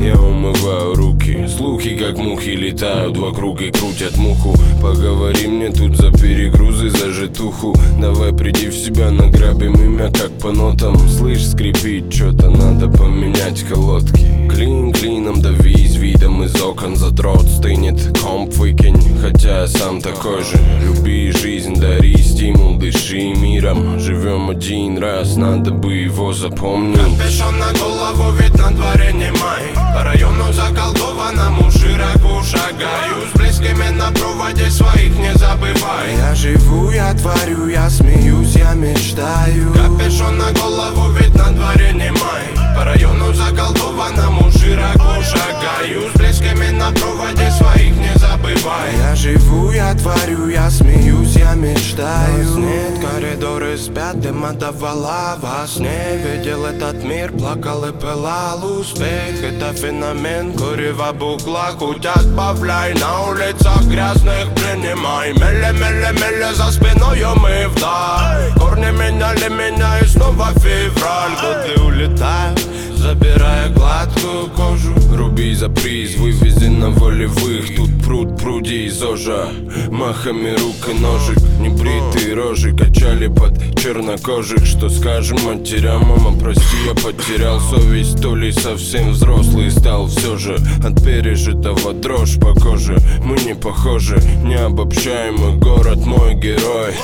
[0.00, 4.54] Я умываю руки Слухи, как мухи, летают вокруг и крутят муху.
[4.82, 7.74] Поговори мне тут за перегрузы, за житуху.
[8.00, 10.96] Давай приди в себя, награбим имя как по нотам.
[11.08, 14.26] Слышь, скрипит, что-то надо поменять колодки.
[14.48, 20.42] Клин клином дави с видом из окон Задрот стынет, комп выкинь Хотя я сам такой
[20.44, 20.58] же.
[20.82, 23.98] Люби жизнь, дари стимул, дыши миром.
[23.98, 26.98] Живем один раз, надо бы его запомнить.
[26.98, 29.62] Капюшон на голову, ведь на дворе не май.
[29.94, 36.16] По району заколдованному широко шагаю близкими на проводе своих не забывай.
[36.16, 39.72] Я живу, я творю, я смеюсь, я мечтаю.
[39.72, 46.10] Капюшон на голову, ведь на дворе не май По району заколдованному широко шагаю.
[46.14, 48.94] С близкими на проводе своих не забывай.
[48.96, 52.44] Я живу, я творю, я смеюсь, я мечтаю.
[52.44, 58.64] Нас нет, коридоры спят, дым отдавала во сне Видел этот мир, плакал и пылал.
[58.64, 65.32] Успех Это феномен, курева букла Хоть отбавляй, на улицах грязных принимай.
[65.32, 68.52] Меле, меле, меле, за спиною мы вдаль.
[68.56, 71.32] Корни меняли меня и снова февраль.
[71.42, 72.67] Годы улетают,
[72.98, 74.94] забирая гладкую кожу.
[75.14, 77.76] Руби за приз, вывези на волевых.
[77.76, 79.48] Тут пруд пруди из ожа
[79.90, 84.64] Махами рук и ножек Небритые рожи качали под чернокожих.
[84.64, 88.22] Что скажем матерям, мама, прости, я потерял совесть.
[88.22, 92.96] То ли совсем взрослый стал все же От пережитого дрожь по коже.
[93.22, 96.94] Мы не похожи, необобщаемый город мой герой.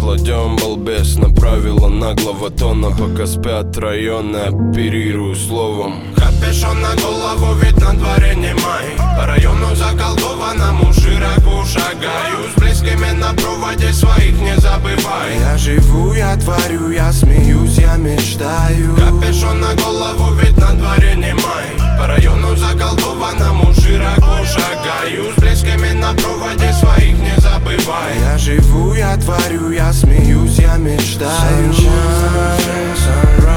[0.00, 5.96] Кладем балбес на правила наглого тона Пока спят районы, оперирую словом
[6.38, 12.50] Капюшон на голову, ведь на дворе не май По району заколдованному широко шагаю.
[12.54, 18.94] С близкими на проводе своих не забывай Я живу, я творю, я смеюсь, я мечтаю.
[18.96, 25.32] Капюшон на голову, ведь на дворе не май По району заколдованному широко шагаю.
[25.36, 31.72] С близкими на проводе своих не забывай Я живу, я творю, я смеюсь, я мечтаю.
[31.72, 33.47] Sunshine, sunrise Не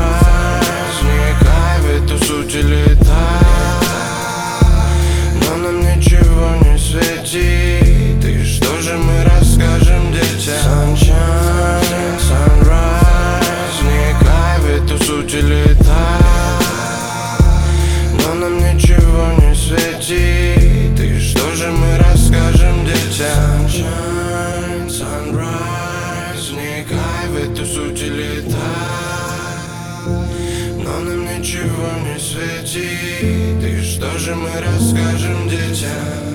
[2.12, 2.56] эту суть
[5.48, 7.81] Но нам ничего не светит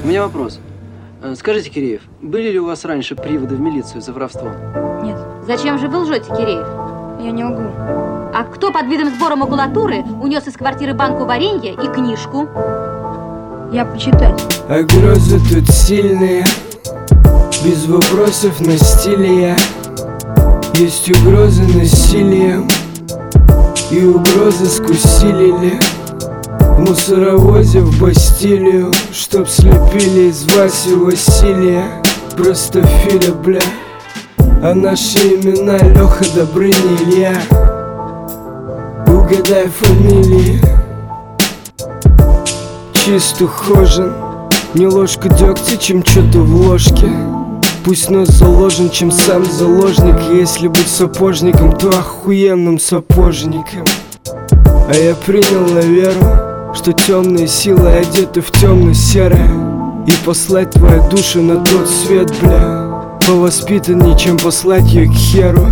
[0.03, 0.59] У меня вопрос.
[1.23, 4.51] Э, Скажите, Киреев, были ли у вас раньше приводы в милицию за воровство?
[5.03, 5.19] Нет.
[5.47, 6.67] Зачем же вы лжете, Киреев?
[7.21, 7.63] Я не лгу.
[8.35, 12.49] А кто под видом сбора макулатуры унес из квартиры банку варенья и книжку?
[13.73, 14.43] Я почитать.
[14.69, 16.45] А грозы тут сильные
[17.65, 19.57] Без вопросов на стиле я
[20.75, 22.69] Есть угрозы насилием
[23.91, 25.79] И угрозы скусилили
[26.79, 32.03] мусоровозе в Бастилию Чтоб слепили из Васи Василия.
[32.37, 33.61] Просто Филя, бля
[34.63, 37.37] А наши имена Леха Добрыня Илья.
[39.07, 40.61] Угадай фамилии.
[42.93, 44.13] Чист ухожен
[44.75, 47.11] Не ложка дегтя, чем что-то в ложке.
[47.85, 50.17] Пусть нос заложен, чем сам заложник.
[50.33, 53.85] Если быть сапожником, то охуенным сапожником.
[54.89, 56.46] А я принял на веру
[56.77, 59.51] Что темные силы одеты в темно-серое
[60.07, 63.19] И послать твою душу на тот свет, бля.
[63.27, 65.67] Повоспитаннее, чем послать ее к херу.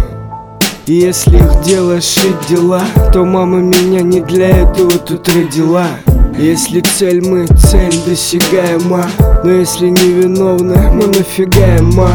[0.87, 2.83] И если их дело шить дела,
[3.13, 5.87] то мама меня не для этого тут родила.
[6.39, 9.05] Если цель мы, цель досягаема
[9.45, 12.11] Но если невиновны, мы нафигаема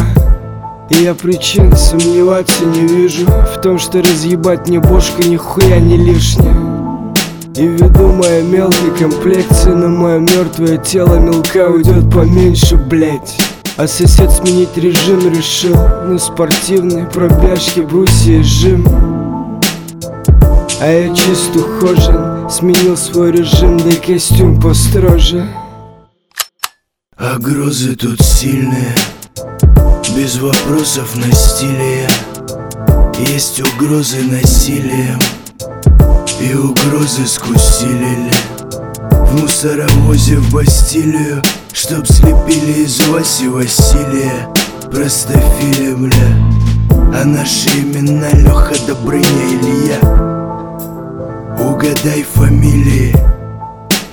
[0.90, 6.79] И я причин сомневаться не вижу В том, что разъебать мне бошка нихуя не лишнее
[7.56, 13.38] и ввиду моей мелкой комплекции на мое мертвое тело мелка уйдет поменьше, блять.
[13.80, 18.86] А сосед сменить режим решил На спортивной пробежке брусья и жим
[20.82, 25.48] А я чист ухожен Сменил свой режим, да и костюм построже.
[27.16, 28.94] А грозы тут сильные
[30.14, 32.10] Без вопросов на стиле.
[33.30, 35.20] Есть угрозы насилием
[36.42, 38.32] И угрозы скусилили
[39.12, 41.44] В мусоровозе в Бастилию
[41.74, 44.48] Чтоб слепили из Васи Василия.
[44.90, 46.16] Просто Филя, бля
[47.14, 50.00] А наши имена Леха Добрыня Илья.
[51.60, 53.14] Угадай фамилии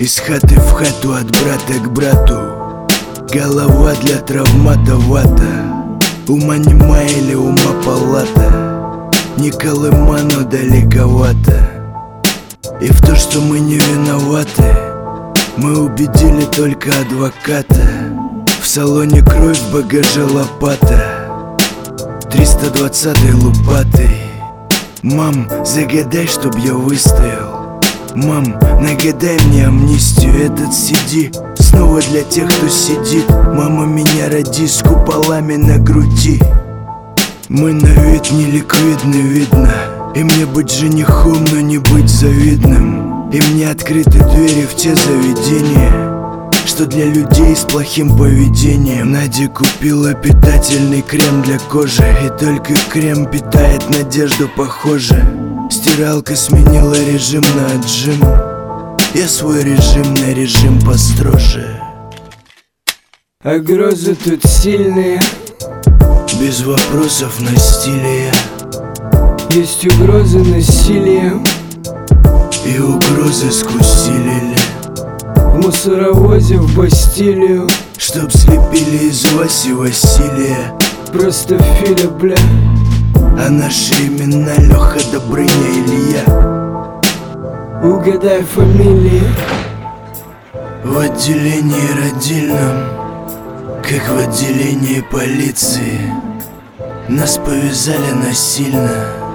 [0.00, 2.40] Из хаты в хату, от брата к брату.
[3.32, 5.86] Голова для травмата вата
[6.26, 9.10] Ума нема или ума палата.
[9.38, 11.75] Не колыма, но далековато
[12.80, 14.76] И в то, что мы не виноваты
[15.56, 17.88] Мы убедили только адвоката.
[18.60, 21.26] В салоне кровь, в багаже лопата.
[22.30, 24.10] 320 лупатой
[25.02, 27.80] Мам, загадай, чтоб я выстоял.
[28.14, 30.34] Мам, нагадай мне амнистию.
[30.46, 31.32] Этот CD
[31.62, 33.28] снова для тех, кто сидит.
[33.30, 36.40] Мама, меня роди с куполами на груди.
[37.48, 43.30] Мы на вид не ликвидны, видно И мне быть женихом, но не быть завидным.
[43.30, 46.06] И мне открыты двери в те заведения
[46.76, 49.12] что для людей с плохим поведением.
[49.12, 55.24] Надя купила питательный крем для кожи И только крем питает надежду, похоже.
[55.70, 58.20] Стиралка сменила режим на отжим.
[59.14, 61.80] Я свой режим на режим построже.
[63.42, 65.20] А грозы тут сильные
[66.40, 68.32] Без вопросов на стиле я
[69.56, 71.42] Есть угрозы насилием
[72.66, 74.54] И угрозы скусилили
[75.34, 77.66] В мусоровозе в Бастилию
[77.96, 80.74] Чтоб слепили из Васи Василия.
[81.10, 82.36] Просто Филя, бля.
[83.14, 86.24] А наши имена Леха, Добрыня, Илья.
[87.82, 89.22] Угадай фамилии.
[90.84, 92.76] В отделении родильном
[93.82, 96.12] Как в отделении полиции.
[97.08, 99.25] Нас повязали насильно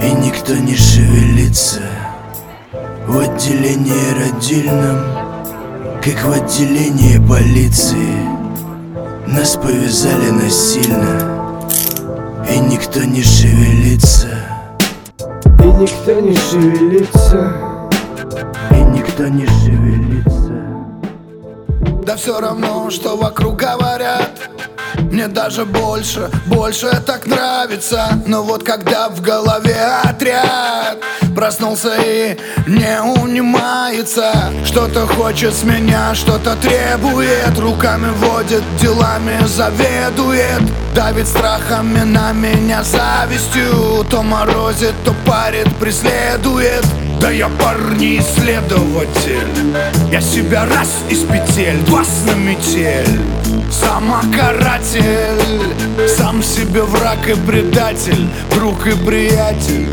[0.00, 1.80] И никто не шевелится.
[3.06, 4.98] В отделении родильном
[6.02, 8.14] Как в отделении полиции.
[9.26, 11.58] Нас повязали насильно.
[12.50, 14.28] И никто не шевелится.
[15.62, 17.52] И никто не шевелится.
[18.70, 20.52] И никто не шевелится.
[22.04, 24.48] Да все равно, что вокруг говорят
[25.18, 28.22] Мне даже больше, больше так нравится.
[28.24, 29.74] Но вот когда в голове
[30.04, 30.98] отряд
[31.34, 32.38] Проснулся и
[32.68, 34.32] не унимается
[34.64, 37.58] Что-то хочет с меня, что-то требует.
[37.58, 40.62] Руками водит, делами заведует.
[40.94, 44.04] Давит страхами на меня завистью.
[44.08, 46.86] То морозит, то парит, преследует.
[47.20, 49.48] Да я парни исследователь.
[50.12, 53.18] Я себя раз из петель, два на метель
[53.70, 55.02] Сама каратель
[56.16, 59.88] Сам себе враг и предатель Друг и приятель.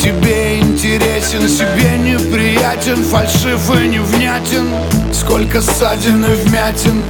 [0.00, 4.68] Тебе интересен, себе неприятен Фальшив и невнятен.
[5.12, 7.02] Сколько ссадин и вмятин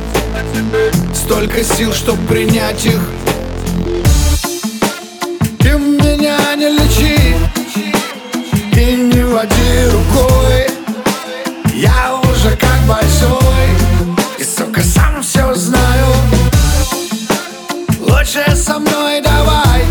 [1.14, 3.00] Столько сил, чтоб принять их.
[5.58, 7.36] Ты меня не лечи
[8.72, 10.66] и не води рукой.
[11.74, 13.68] Я уже как большой
[14.38, 15.15] И, сука, сам
[18.26, 19.84] Лучше со мной давай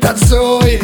[0.00, 0.80] Танцуй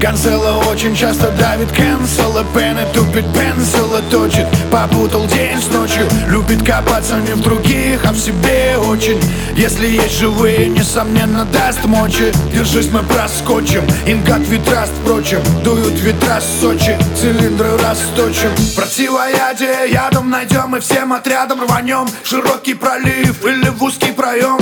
[0.00, 4.46] Канцела очень часто давит И пены тупит пенсил и точит.
[4.70, 9.20] Попутал день с ночью Любит копаться не в других, а в себе очень.
[9.56, 12.32] Если есть живые, несомненно даст мочи.
[12.52, 15.40] Держись, мы проскочим Ингат ветра, впрочем.
[15.64, 18.50] Дуют ветра с Сочи Цилиндры расточим.
[18.76, 22.06] Противоядие ядом найдем И всем отрядом рванем.
[22.22, 24.58] Широкий пролив или в узкий проем.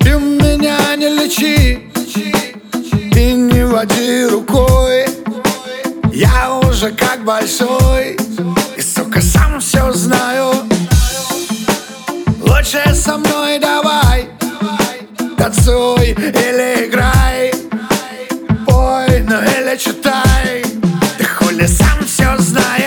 [0.00, 1.93] Ты меня не лечи
[3.74, 5.04] води рукой.
[6.12, 8.16] Я уже как большой
[8.76, 10.52] И, сука, сам все знаю.
[12.40, 14.28] Лучше со мной давай
[15.36, 17.52] Танцуй или играй.
[18.64, 20.64] Пой, ну или читай.
[21.18, 22.83] Ты хули сам все знаешь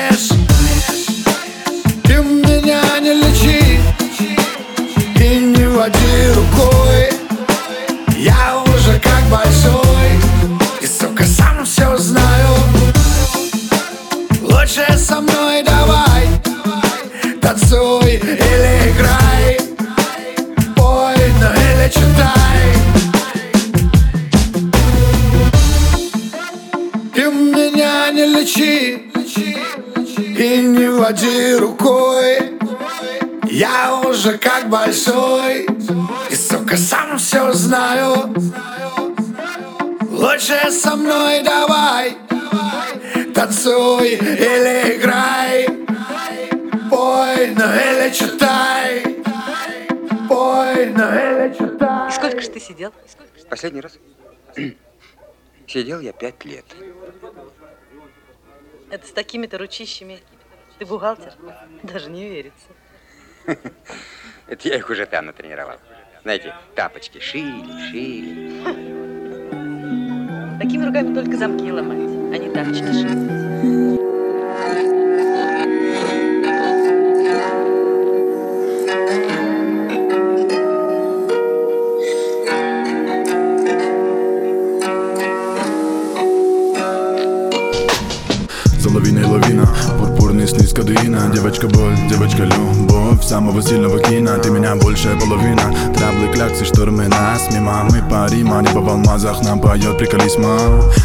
[21.88, 22.74] ну или читай.
[27.14, 29.12] Ты меня не лечи
[30.38, 32.58] И не води рукой.
[33.50, 35.66] Я уже как большой
[36.30, 38.34] И, сука, сам все знаю.
[40.12, 42.18] Лучше со мной давай
[43.34, 45.68] Танцуй или играй.
[46.90, 48.77] Пой, ну или читай
[50.78, 52.94] И сколько же ты сидел?
[53.50, 53.98] Последний раз
[55.68, 56.66] сидел я пять лет.
[58.90, 60.20] Это с такими-то ручищами.
[60.78, 61.34] Ты бухгалтер?
[61.84, 62.68] Даже не верится.
[64.48, 65.78] Это я их уже там натренировал.
[66.22, 68.62] Знаете, тапочки шили, шили.
[70.60, 71.98] Такими руками только замки ломать,
[72.34, 74.07] а не тапочки шить.
[90.78, 95.64] Кадуина Девочка боль, девочка любовь Самого сильного кино Ты меня большая половина.
[95.96, 100.56] Траблы, кляксы, штормы нас мимо Мы парима, небо в алмазах Нам поет приколисма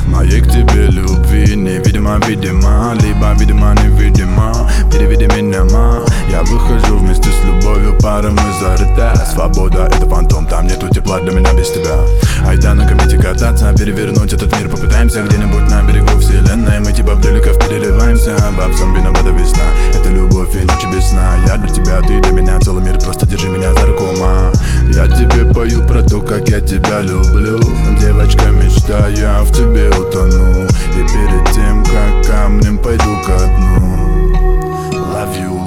[0.07, 4.53] Моей к тебе любви Невидимо, видимо Либо видимо, невидимо
[4.93, 10.67] Переведи меня, ма я выхожу вместе с любовью, пара мы зарыта Свобода это фантом, там
[10.67, 11.99] нету тепла для меня без тебя.
[12.49, 14.71] Айда на комете кататься, перевернуть этот мир.
[14.71, 16.81] Попытаемся где-нибудь на берегу вселенной.
[16.81, 19.63] Мы типа бдыликов переливаемся, а баб во всем вода весна.
[19.93, 21.35] Это любовь и ночи без сна.
[21.47, 22.99] Я для тебя, ты для меня, целый мир.
[22.99, 24.51] Просто держи меня за руку, ма.
[24.89, 27.61] Я тебе пою про то, как я тебя люблю.
[28.01, 30.67] Девочка, мечта, я в тебе утону.
[30.97, 34.33] И перед тем, как камнем пойду ко дну.
[34.93, 35.62] Love you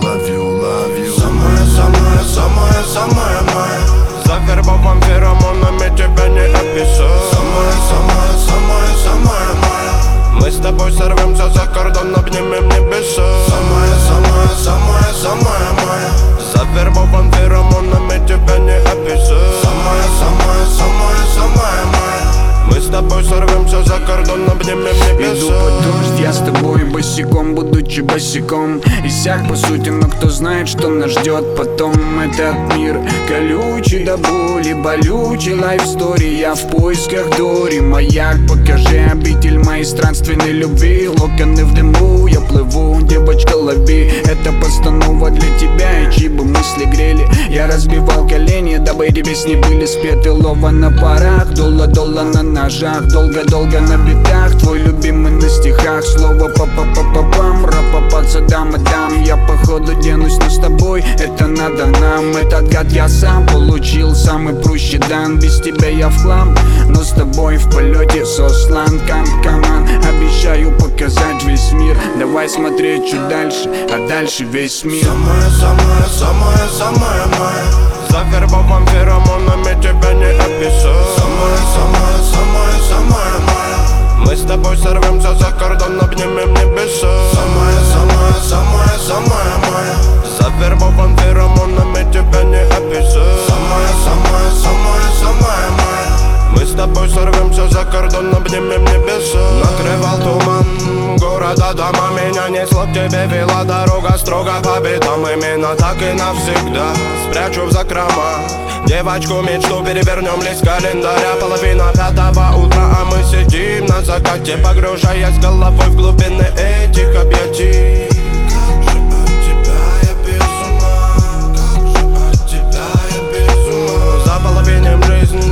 [2.95, 3.84] самая моя
[4.26, 11.65] Завербован феромонами тебя не описать Самая, самая, самая, самая моя Мы с тобой сорвемся за
[11.68, 13.27] кордон, обнимем небеса.
[13.47, 16.11] Самая, самая, самая, самая моя
[16.53, 22.44] Завербован феромонами тебя не описать Самая, самая, самая, самая моя
[22.76, 27.56] Мы с тобой сорвемся за кордон, обнимем небеса Иду под дождь, я с тобой босиком,
[27.56, 28.81] будучи босиком.
[29.06, 31.93] Иссяк по сути, но кто знает, что нас ждет потом.
[32.19, 32.99] Этот мир
[33.30, 35.53] колючий до боли, болючий.
[35.53, 41.07] Лайфстори Я в поисках Дори, маяк, покажи обитель моей странственной любви.
[41.07, 44.11] Локоны в дыму, я плыву, девочка лови.
[44.26, 47.26] Это постанова для тебя, и чьи бы мысли грели.
[47.49, 50.31] Я разбивал колени, дабы эти песни были спеты.
[50.31, 56.03] Лова на парах, долла-долла на ножах Долго-долго на битах, твой любимый на стихах.
[56.03, 60.59] Слово па па па па пам рапапаца дам и дам Я походу денусь, но с
[60.59, 61.03] тобой.
[61.19, 62.35] Это надо нам.
[62.35, 65.39] Этот гад я сам получил, самый прущий дан.
[65.39, 66.55] Без тебя я в хлам,
[66.87, 71.95] но с тобой в полете сослан Кам каман, обещаю показать весь мир.
[72.19, 75.05] Давай смотреть чуть дальше, а дальше весь мир.
[75.05, 84.25] Самая, самая, самая, самая моя Завербован феромонами тебя не описать Самая, самая, самая, самая моя
[84.25, 87.11] Мы с тобой сорвемся за кордон, обнимем небеса.
[87.33, 89.97] Самая, самая, самая, самая моя
[90.39, 97.83] Завербован феромонами тебя не описать Самая, самая, самая, самая моя Мы с тобой сорвемся за
[97.83, 99.43] кордон, обнимем небеса.
[99.59, 105.97] Накрывал туман города дома Меня несло к тебе, вела дорога строго по битам Именно так
[106.01, 106.93] и навсегда
[107.25, 108.39] спрячу в закрома.
[108.85, 111.35] Девочку мечту перевернем лист календаря.
[111.39, 118.14] Половина пятого утра, а мы сидим на закате Погружаясь головой в глубины этих объятий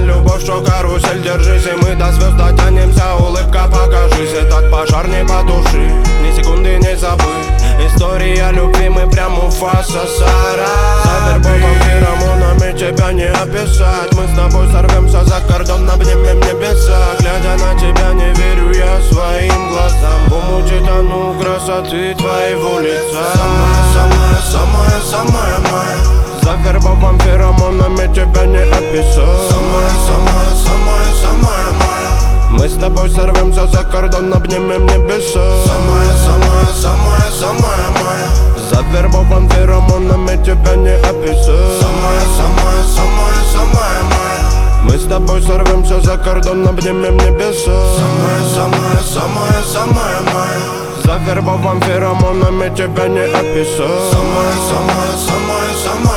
[0.03, 5.91] любовь, что карусель Держись, и мы до звезд дотянемся Улыбка, покажись, этот пожар не потуши
[6.21, 7.53] Ни секунды не забыть
[7.85, 14.11] История любви, мы прям у фаса Сара Завербован феромонами, тебя не описать.
[14.13, 17.15] Мы с тобой сорвемся за кордон, обнимем небеса.
[17.19, 20.27] Глядя на тебя, не верю я своим глазам.
[20.27, 28.59] В умуте тону красоты твоего лица Самая, самая, самая, самая моя Завербован феромонами, тебя не
[28.59, 32.11] описать Самая, самая, самая, самая моя
[32.49, 35.39] Мы с тобой сорвемся за кордон, обнимем небеса.
[35.65, 38.29] Самая, самая, самая, самая моя
[38.69, 46.17] Завербован феромонами, тебя не описать Самая, самая, самая, самая моя Мы с тобой сорвемся за
[46.17, 47.71] кордон, обнимем небеса.
[47.95, 56.12] Самая, самая, самая, самая моя Завербован феромонами, тебя не описать Самая, самая, самая, самая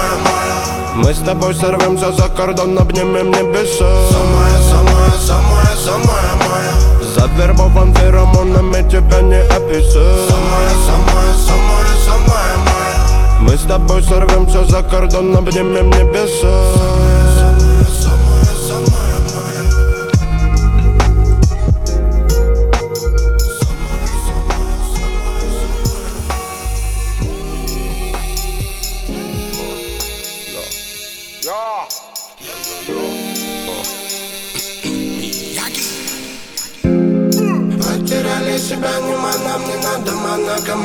[0.96, 3.86] Мы с тобой сорвемся за кордон, обнимем небеса.
[4.10, 6.74] Самая, самая, самая, самая моя.
[7.14, 13.40] Завербован феромонами, тебя не описать Самая, самая, самая, самая моя.
[13.40, 17.15] Мы с тобой сорвемся за кордон, обнимем небеса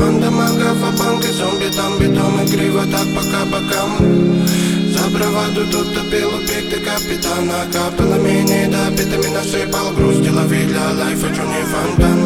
[0.01, 4.47] Команда магов, банк и зомби Там бетон и криво, так пока бокам
[4.89, 11.63] За браваду тут топил убитый капитана Капелами не допитыми насыпал грусть Лови для лайфа, не
[11.71, 12.19] фонтан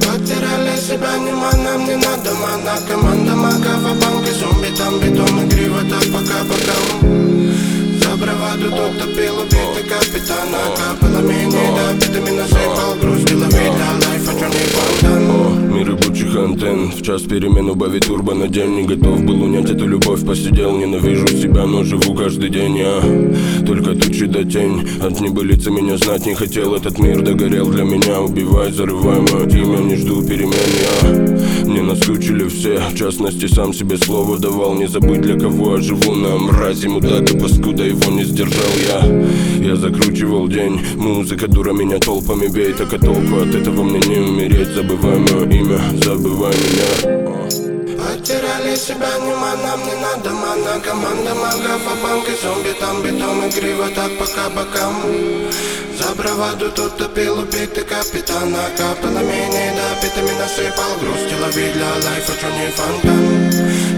[0.00, 5.46] Потеряли себя, нема, нам не надо мана Команда магов, а банк и зомби Там бетон
[5.46, 7.54] и криво, так пока бокам
[8.02, 14.64] За браваду тут топил убитый капитана Капелами не допитыми насыпал грусть Лови для лайфа, не
[14.74, 15.94] фонтан Мир
[16.44, 20.24] антенн В час перемен убавить турбо на день Не готов был унять эту любовь.
[20.24, 23.00] Посидел, ненавижу себя, но живу каждый день Я
[23.64, 24.86] только тучи до тень.
[25.00, 26.74] От небылицы меня знать не хотел.
[26.74, 28.20] Этот мир догорел для меня.
[28.20, 32.80] Убивай, зарывай мое имя Не жду перемен я Мне наскучили все.
[32.92, 34.74] В частности, сам себе слово давал.
[34.74, 36.14] Не забыть для кого я живу.
[36.14, 39.26] На мрази, мудака, паскуда Его не сдержал я.
[39.64, 40.80] Я закручивал день.
[40.96, 44.68] Музыка дура меня толпами бей Так а толку от этого мне не умереть.
[44.74, 47.36] Забывай мое имя, забывай меня
[47.96, 53.88] Потеряли себя, нема, нам не надо мана Команда магов, а банки, зомби Там битом игриво,
[53.94, 54.94] так пока бокам
[55.98, 62.48] За браваду тут топил убитый капитана Капала менее допитыми насыпал Грусть лови для лайфа, чё
[62.58, 63.24] не фонтан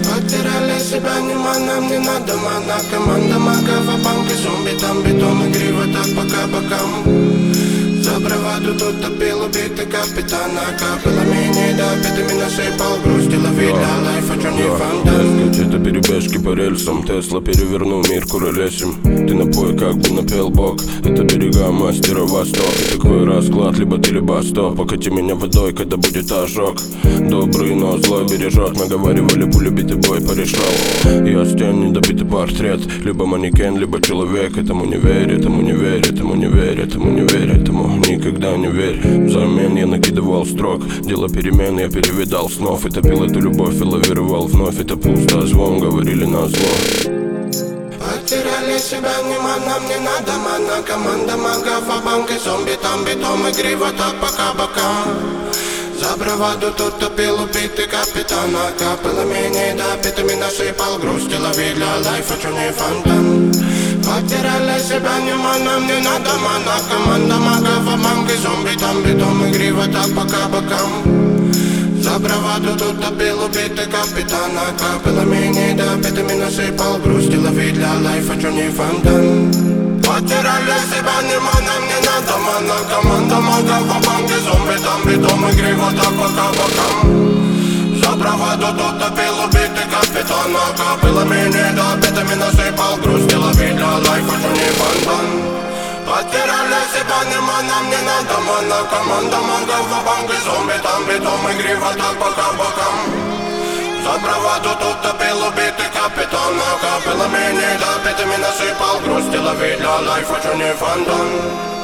[0.05, 5.85] Потеряли себя, нема, нам не надо мана Команда магов, а банки, зомби Там битом игриво,
[5.95, 13.67] так пока бокам за браваду тут топил убитый капитана Капала менее допитыми насыпал Грусть лови
[13.67, 18.95] для лайфа, чё не фонтан это перебежки по рельсам Тесла перевернул мир куролесим.
[19.03, 22.73] Ты напой, как бы напел бог Это берега мастера восток.
[22.81, 26.77] И такой расклад, либо ты, либо стоп Покати меня водой, когда будет ожог.
[27.29, 34.01] Добрый, но злой бережет Наговаривали, полюбитый бой порешал Я стен, недобитый портрет Либо манекен, либо
[34.01, 34.57] человек.
[34.57, 38.69] Этому не верь, этому не верь, этому не верь Этому не верь, этому никогда не
[38.69, 39.01] верь.
[39.27, 40.83] Взамен я накидывал строк.
[41.01, 42.87] Дело перемен, я перевидал снов.
[42.87, 44.81] И топил эту любовь и лавировал вновь.
[44.81, 46.69] Это пусто, звон, говорили на зло.
[47.99, 50.83] Потеряли себя, нема, нам не надо мана.
[50.87, 55.49] Команда магов, а банки, зомби Там битом игриво, так пока бокам
[56.01, 62.51] за браваду тут топил убитый капитана Капало менее допитыми насыпал Грусть лови для лайфа, чё
[62.51, 63.68] не фонтан
[64.09, 70.09] Потеряли себя, нема, нам не надо мана Команда магов, банки, зомби Там битом игриво, так
[70.15, 71.19] пока бокам
[72.01, 78.51] за браваду тут топил убитый капитана Капало менее допитыми насыпал Грусть лови для лайфа, чё
[78.51, 79.53] не фонтан.
[80.01, 86.13] Потеряли себя, нема, нам не надо мана Команда магов, банки, зомби Там битом игриво, так
[86.17, 87.38] пока бокам
[88.03, 94.51] За браваду тут топил убитый капитана Капало менее допитыми насыпал Грусть лови для лайфа, чё
[94.59, 95.27] не фонтан
[96.07, 98.79] Потеряли себя, нема, нам не надо мана.
[98.91, 102.97] Команда магов, а банки, зомби Там битом игриво, так пока бокам.
[104.05, 110.55] За браваду тут топил убитый капитан Капало менее допитыми насыпал Грусть лови для лайфа, чё
[110.55, 111.78] не фонтан